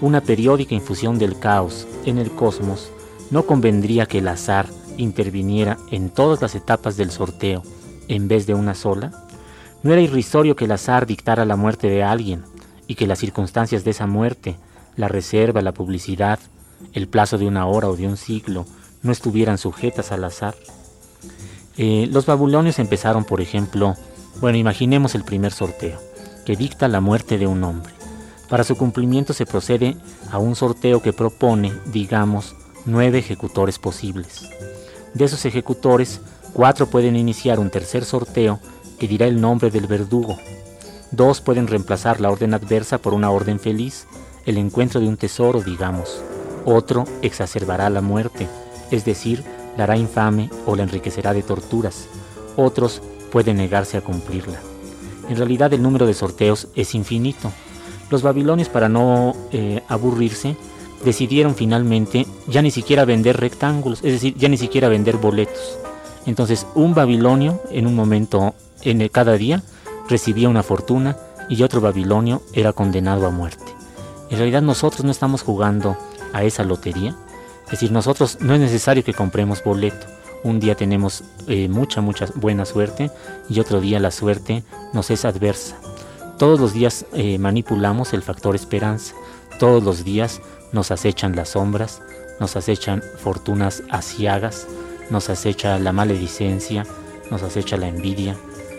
una 0.00 0.20
periódica 0.20 0.74
infusión 0.74 1.18
del 1.18 1.38
caos 1.38 1.86
en 2.04 2.18
el 2.18 2.30
cosmos, 2.30 2.90
no 3.30 3.44
convendría 3.44 4.06
que 4.06 4.18
el 4.18 4.28
azar 4.28 4.66
interviniera 4.96 5.78
en 5.90 6.10
todas 6.10 6.42
las 6.42 6.54
etapas 6.54 6.96
del 6.96 7.10
sorteo 7.10 7.62
en 8.08 8.28
vez 8.28 8.46
de 8.46 8.54
una 8.54 8.74
sola? 8.74 9.12
¿No 9.82 9.92
era 9.92 10.02
irrisorio 10.02 10.54
que 10.56 10.66
el 10.66 10.72
azar 10.72 11.06
dictara 11.06 11.44
la 11.44 11.56
muerte 11.56 11.88
de 11.88 12.02
alguien 12.02 12.44
y 12.86 12.94
que 12.94 13.06
las 13.06 13.18
circunstancias 13.18 13.84
de 13.84 13.90
esa 13.90 14.06
muerte, 14.06 14.56
la 14.96 15.08
reserva, 15.08 15.62
la 15.62 15.72
publicidad, 15.72 16.38
el 16.92 17.08
plazo 17.08 17.38
de 17.38 17.46
una 17.46 17.66
hora 17.66 17.88
o 17.88 17.96
de 17.96 18.06
un 18.06 18.16
siglo, 18.16 18.66
no 19.02 19.12
estuvieran 19.12 19.58
sujetas 19.58 20.12
al 20.12 20.24
azar? 20.24 20.54
Eh, 21.76 22.08
los 22.10 22.26
babilonios 22.26 22.78
empezaron, 22.78 23.24
por 23.24 23.40
ejemplo, 23.40 23.96
bueno, 24.40 24.58
imaginemos 24.58 25.14
el 25.14 25.24
primer 25.24 25.52
sorteo, 25.52 25.98
que 26.44 26.56
dicta 26.56 26.88
la 26.88 27.00
muerte 27.00 27.38
de 27.38 27.46
un 27.46 27.64
hombre. 27.64 27.92
Para 28.48 28.64
su 28.64 28.76
cumplimiento 28.76 29.32
se 29.32 29.46
procede 29.46 29.96
a 30.30 30.38
un 30.38 30.54
sorteo 30.56 31.00
que 31.00 31.12
propone, 31.12 31.72
digamos, 31.86 32.54
nueve 32.84 33.18
ejecutores 33.18 33.78
posibles. 33.78 34.48
De 35.14 35.24
esos 35.24 35.44
ejecutores, 35.44 36.20
cuatro 36.52 36.86
pueden 36.86 37.16
iniciar 37.16 37.58
un 37.58 37.70
tercer 37.70 38.04
sorteo 38.04 38.60
que 38.98 39.08
dirá 39.08 39.26
el 39.26 39.40
nombre 39.40 39.70
del 39.70 39.86
verdugo. 39.86 40.38
Dos 41.10 41.40
pueden 41.40 41.66
reemplazar 41.66 42.20
la 42.20 42.30
orden 42.30 42.54
adversa 42.54 42.98
por 42.98 43.14
una 43.14 43.30
orden 43.30 43.58
feliz, 43.58 44.06
el 44.46 44.58
encuentro 44.58 45.00
de 45.00 45.08
un 45.08 45.16
tesoro, 45.16 45.60
digamos. 45.60 46.22
Otro 46.64 47.04
exacerbará 47.22 47.90
la 47.90 48.00
muerte, 48.00 48.48
es 48.90 49.04
decir, 49.04 49.42
la 49.76 49.84
hará 49.84 49.96
infame 49.96 50.50
o 50.66 50.76
la 50.76 50.82
enriquecerá 50.82 51.32
de 51.32 51.42
torturas. 51.42 52.06
Otros 52.56 53.02
pueden 53.30 53.56
negarse 53.56 53.96
a 53.96 54.02
cumplirla. 54.02 54.60
En 55.28 55.36
realidad 55.36 55.72
el 55.72 55.82
número 55.82 56.06
de 56.06 56.14
sorteos 56.14 56.68
es 56.74 56.94
infinito. 56.94 57.50
Los 58.10 58.22
babilonios, 58.22 58.68
para 58.68 58.88
no 58.88 59.34
eh, 59.52 59.82
aburrirse, 59.88 60.56
decidieron 61.04 61.54
finalmente 61.54 62.26
ya 62.46 62.62
ni 62.62 62.70
siquiera 62.70 63.04
vender 63.04 63.38
rectángulos, 63.38 64.00
es 64.04 64.12
decir, 64.12 64.34
ya 64.36 64.48
ni 64.48 64.58
siquiera 64.58 64.88
vender 64.88 65.16
boletos. 65.16 65.78
Entonces, 66.26 66.66
un 66.74 66.94
babilonio 66.94 67.60
en 67.70 67.86
un 67.86 67.94
momento, 67.94 68.54
en 68.82 69.08
cada 69.08 69.32
día, 69.36 69.62
recibía 70.08 70.48
una 70.48 70.62
fortuna 70.62 71.16
y 71.48 71.62
otro 71.62 71.80
babilonio 71.80 72.42
era 72.52 72.72
condenado 72.72 73.26
a 73.26 73.30
muerte. 73.30 73.72
En 74.30 74.38
realidad 74.38 74.62
nosotros 74.62 75.04
no 75.04 75.10
estamos 75.10 75.42
jugando 75.42 75.96
a 76.32 76.44
esa 76.44 76.64
lotería. 76.64 77.14
Es 77.64 77.72
decir, 77.72 77.92
nosotros 77.92 78.38
no 78.40 78.54
es 78.54 78.60
necesario 78.60 79.04
que 79.04 79.14
compremos 79.14 79.62
boleto. 79.62 80.06
Un 80.44 80.60
día 80.60 80.74
tenemos 80.74 81.22
eh, 81.46 81.68
mucha, 81.68 82.00
mucha 82.00 82.26
buena 82.34 82.64
suerte 82.64 83.10
y 83.48 83.60
otro 83.60 83.80
día 83.80 84.00
la 84.00 84.10
suerte 84.10 84.62
nos 84.92 85.10
es 85.10 85.24
adversa. 85.24 85.76
Todos 86.38 86.58
los 86.58 86.72
días 86.72 87.06
eh, 87.12 87.38
manipulamos 87.38 88.12
el 88.12 88.22
factor 88.22 88.56
esperanza. 88.56 89.14
Todos 89.58 89.82
los 89.82 90.04
días 90.04 90.40
nos 90.72 90.90
acechan 90.90 91.36
las 91.36 91.50
sombras, 91.50 92.02
nos 92.40 92.56
acechan 92.56 93.02
fortunas 93.18 93.84
asiagas, 93.90 94.66
nos 95.10 95.30
acecha 95.30 95.78
la 95.78 95.92
maledicencia, 95.92 96.84
nos 97.30 97.42
acecha 97.42 97.76
la 97.76 97.88
envidia. 97.88 98.36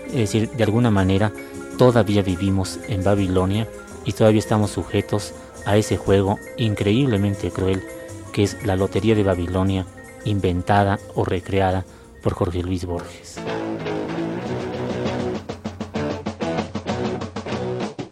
Es 0.08 0.16
decir, 0.16 0.50
de 0.52 0.64
alguna 0.64 0.92
manera 0.92 1.32
todavía 1.78 2.22
vivimos 2.22 2.80
en 2.88 3.04
Babilonia 3.04 3.68
y 4.06 4.12
todavía 4.12 4.40
estamos 4.40 4.72
sujetos 4.72 5.34
a 5.66 5.78
ese 5.78 5.98
juego 5.98 6.40
increíblemente 6.58 7.52
cruel 7.52 7.84
que 8.32 8.44
es 8.44 8.64
la 8.66 8.76
Lotería 8.76 9.16
de 9.16 9.24
Babilonia, 9.24 9.86
inventada 10.26 11.00
o 11.16 11.24
recreada 11.24 11.86
por 12.22 12.34
Jorge 12.34 12.64
Luis 12.64 12.86
Borges. 12.86 13.40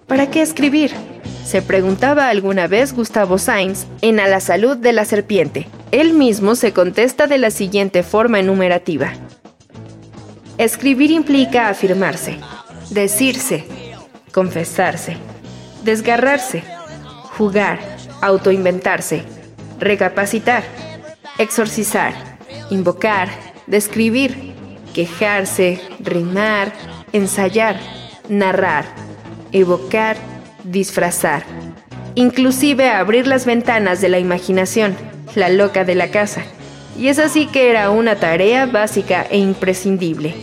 ¿Para 0.08 0.30
qué 0.30 0.42
escribir? 0.42 0.92
Se 1.46 1.62
preguntaba 1.62 2.30
alguna 2.30 2.68
vez 2.68 2.94
Gustavo 2.94 3.38
Sainz 3.38 3.86
en 4.02 4.20
A 4.20 4.28
la 4.28 4.40
salud 4.40 4.78
de 4.78 4.94
la 4.94 5.06
serpiente. 5.06 5.68
Él 5.92 6.14
mismo 6.14 6.56
se 6.56 6.72
contesta 6.72 7.28
de 7.28 7.38
la 7.38 7.52
siguiente 7.52 8.04
forma 8.04 8.40
enumerativa. 8.40 9.12
Escribir 10.58 11.12
implica 11.12 11.70
afirmarse, 11.70 12.38
decirse, 12.92 13.66
confesarse, 14.32 15.18
desgarrarse, 15.84 16.64
jugar, 17.42 17.80
autoinventarse, 18.22 19.24
recapacitar, 19.80 20.62
exorcizar, 21.40 22.14
invocar, 22.70 23.30
describir, 23.66 24.54
quejarse, 24.94 25.82
rimar, 26.02 26.72
ensayar, 27.14 27.80
narrar, 28.30 28.86
evocar, 29.52 30.18
disfrazar, 30.66 31.42
inclusive 32.14 32.92
abrir 32.92 33.26
las 33.26 33.48
ventanas 33.48 34.02
de 34.02 34.10
la 34.10 34.20
imaginación, 34.20 34.96
la 35.34 35.50
loca 35.50 35.84
de 35.84 35.96
la 35.96 36.12
casa. 36.12 36.44
Y 36.96 37.08
es 37.08 37.18
así 37.18 37.48
que 37.48 37.72
era 37.72 37.90
una 37.90 38.18
tarea 38.18 38.68
básica 38.68 39.26
e 39.32 39.40
imprescindible. 39.40 40.36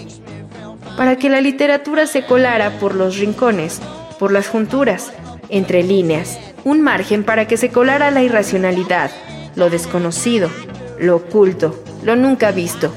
Para 0.96 1.14
que 1.14 1.28
la 1.28 1.40
literatura 1.40 2.08
se 2.08 2.24
colara 2.24 2.80
por 2.80 2.96
los 2.96 3.18
rincones, 3.18 3.80
por 4.18 4.32
las 4.32 4.48
junturas, 4.48 5.12
entre 5.48 5.84
líneas, 5.84 6.38
un 6.64 6.82
margen 6.82 7.24
para 7.24 7.46
que 7.46 7.56
se 7.56 7.70
colara 7.70 8.10
la 8.10 8.22
irracionalidad, 8.22 9.10
lo 9.54 9.70
desconocido, 9.70 10.50
lo 10.98 11.16
oculto, 11.16 11.82
lo 12.02 12.16
nunca 12.16 12.52
visto, 12.52 12.92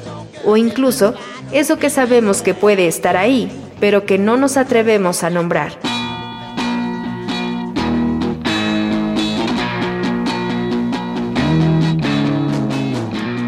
o 0.45 0.57
incluso 0.57 1.13
eso 1.51 1.77
que 1.77 1.89
sabemos 1.89 2.41
que 2.41 2.53
puede 2.53 2.87
estar 2.87 3.17
ahí, 3.17 3.51
pero 3.79 4.05
que 4.05 4.17
no 4.17 4.37
nos 4.37 4.57
atrevemos 4.57 5.23
a 5.23 5.29
nombrar. 5.29 5.73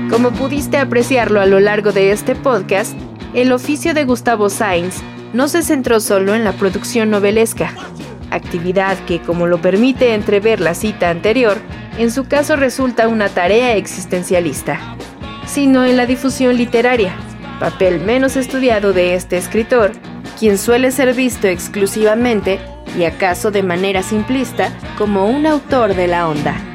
Como 0.09 0.31
pudiste 0.31 0.77
apreciarlo 0.77 1.41
a 1.41 1.47
lo 1.47 1.59
largo 1.59 1.91
de 1.91 2.11
este 2.11 2.35
podcast, 2.35 2.93
el 3.33 3.51
oficio 3.51 3.95
de 3.95 4.05
Gustavo 4.05 4.47
Sainz 4.49 5.01
no 5.33 5.47
se 5.47 5.63
centró 5.63 5.99
solo 5.99 6.35
en 6.35 6.43
la 6.43 6.51
producción 6.51 7.09
novelesca, 7.09 7.73
actividad 8.33 8.97
que, 9.05 9.19
como 9.21 9.47
lo 9.47 9.59
permite 9.61 10.13
entrever 10.13 10.59
la 10.59 10.73
cita 10.73 11.09
anterior, 11.09 11.57
en 11.97 12.11
su 12.11 12.25
caso 12.25 12.55
resulta 12.55 13.07
una 13.07 13.29
tarea 13.29 13.75
existencialista, 13.75 14.79
sino 15.45 15.85
en 15.85 15.97
la 15.97 16.05
difusión 16.05 16.57
literaria, 16.57 17.13
papel 17.59 17.99
menos 17.99 18.35
estudiado 18.35 18.93
de 18.93 19.15
este 19.15 19.37
escritor, 19.37 19.91
quien 20.39 20.57
suele 20.57 20.91
ser 20.91 21.13
visto 21.13 21.47
exclusivamente, 21.47 22.59
y 22.97 23.05
acaso 23.05 23.51
de 23.51 23.63
manera 23.63 24.03
simplista, 24.03 24.71
como 24.97 25.27
un 25.27 25.45
autor 25.45 25.95
de 25.95 26.07
la 26.07 26.27
onda. 26.27 26.72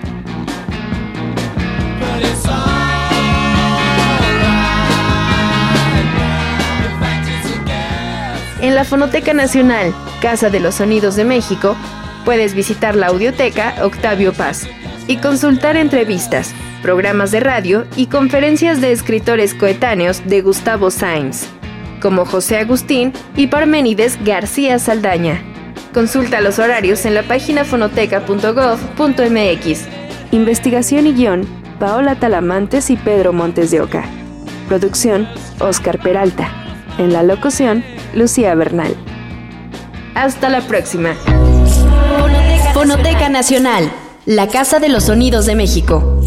La 8.75 8.85
Fonoteca 8.85 9.35
Nacional, 9.35 9.95
Casa 10.21 10.51
de 10.51 10.61
los 10.61 10.77
Sonidos 10.77 11.17
de 11.17 11.25
México, 11.25 11.77
puedes 12.25 12.55
visitar 12.55 12.97
la 12.97 13.09
audioteca 13.09 13.75
Octavio 13.83 14.33
Paz 14.33 14.67
y 15.07 15.17
consultar 15.17 15.77
entrevistas, 15.77 16.55
programas 16.83 17.31
de 17.31 17.41
radio 17.41 17.85
y 17.97 18.07
conferencias 18.07 18.81
de 18.81 18.93
escritores 18.93 19.53
coetáneos 19.55 20.23
de 20.27 20.43
Gustavo 20.43 20.91
Sainz, 20.91 21.47
como 22.01 22.25
José 22.25 22.59
Agustín 22.59 23.13
y 23.37 23.47
Parménides 23.47 24.19
García 24.25 24.79
Saldaña. 24.79 25.43
Consulta 25.95 26.41
los 26.41 26.59
horarios 26.59 27.07
en 27.07 27.15
la 27.15 27.23
página 27.23 27.65
fonoteca.gov.mx. 27.65 29.81
Investigación 30.31 31.07
y 31.07 31.15
guion, 31.15 31.47
Paola 31.79 32.17
Talamantes 32.17 32.91
y 32.91 32.97
Pedro 32.97 33.33
Montes 33.33 33.71
de 33.71 33.81
Oca. 33.81 34.05
Producción, 34.69 35.27
Oscar 35.61 35.99
Peralta. 35.99 36.53
En 36.99 37.15
la 37.15 37.23
locución, 37.23 37.83
Lucía 38.15 38.55
Bernal. 38.55 38.95
Hasta 40.15 40.49
la 40.49 40.61
próxima. 40.63 41.15
Fonoteca 42.75 43.29
Nacional, 43.29 43.91
la 44.27 44.49
Casa 44.49 44.79
de 44.79 44.89
los 44.89 45.05
Sonidos 45.05 45.47
de 45.47 45.55
México. 45.55 46.21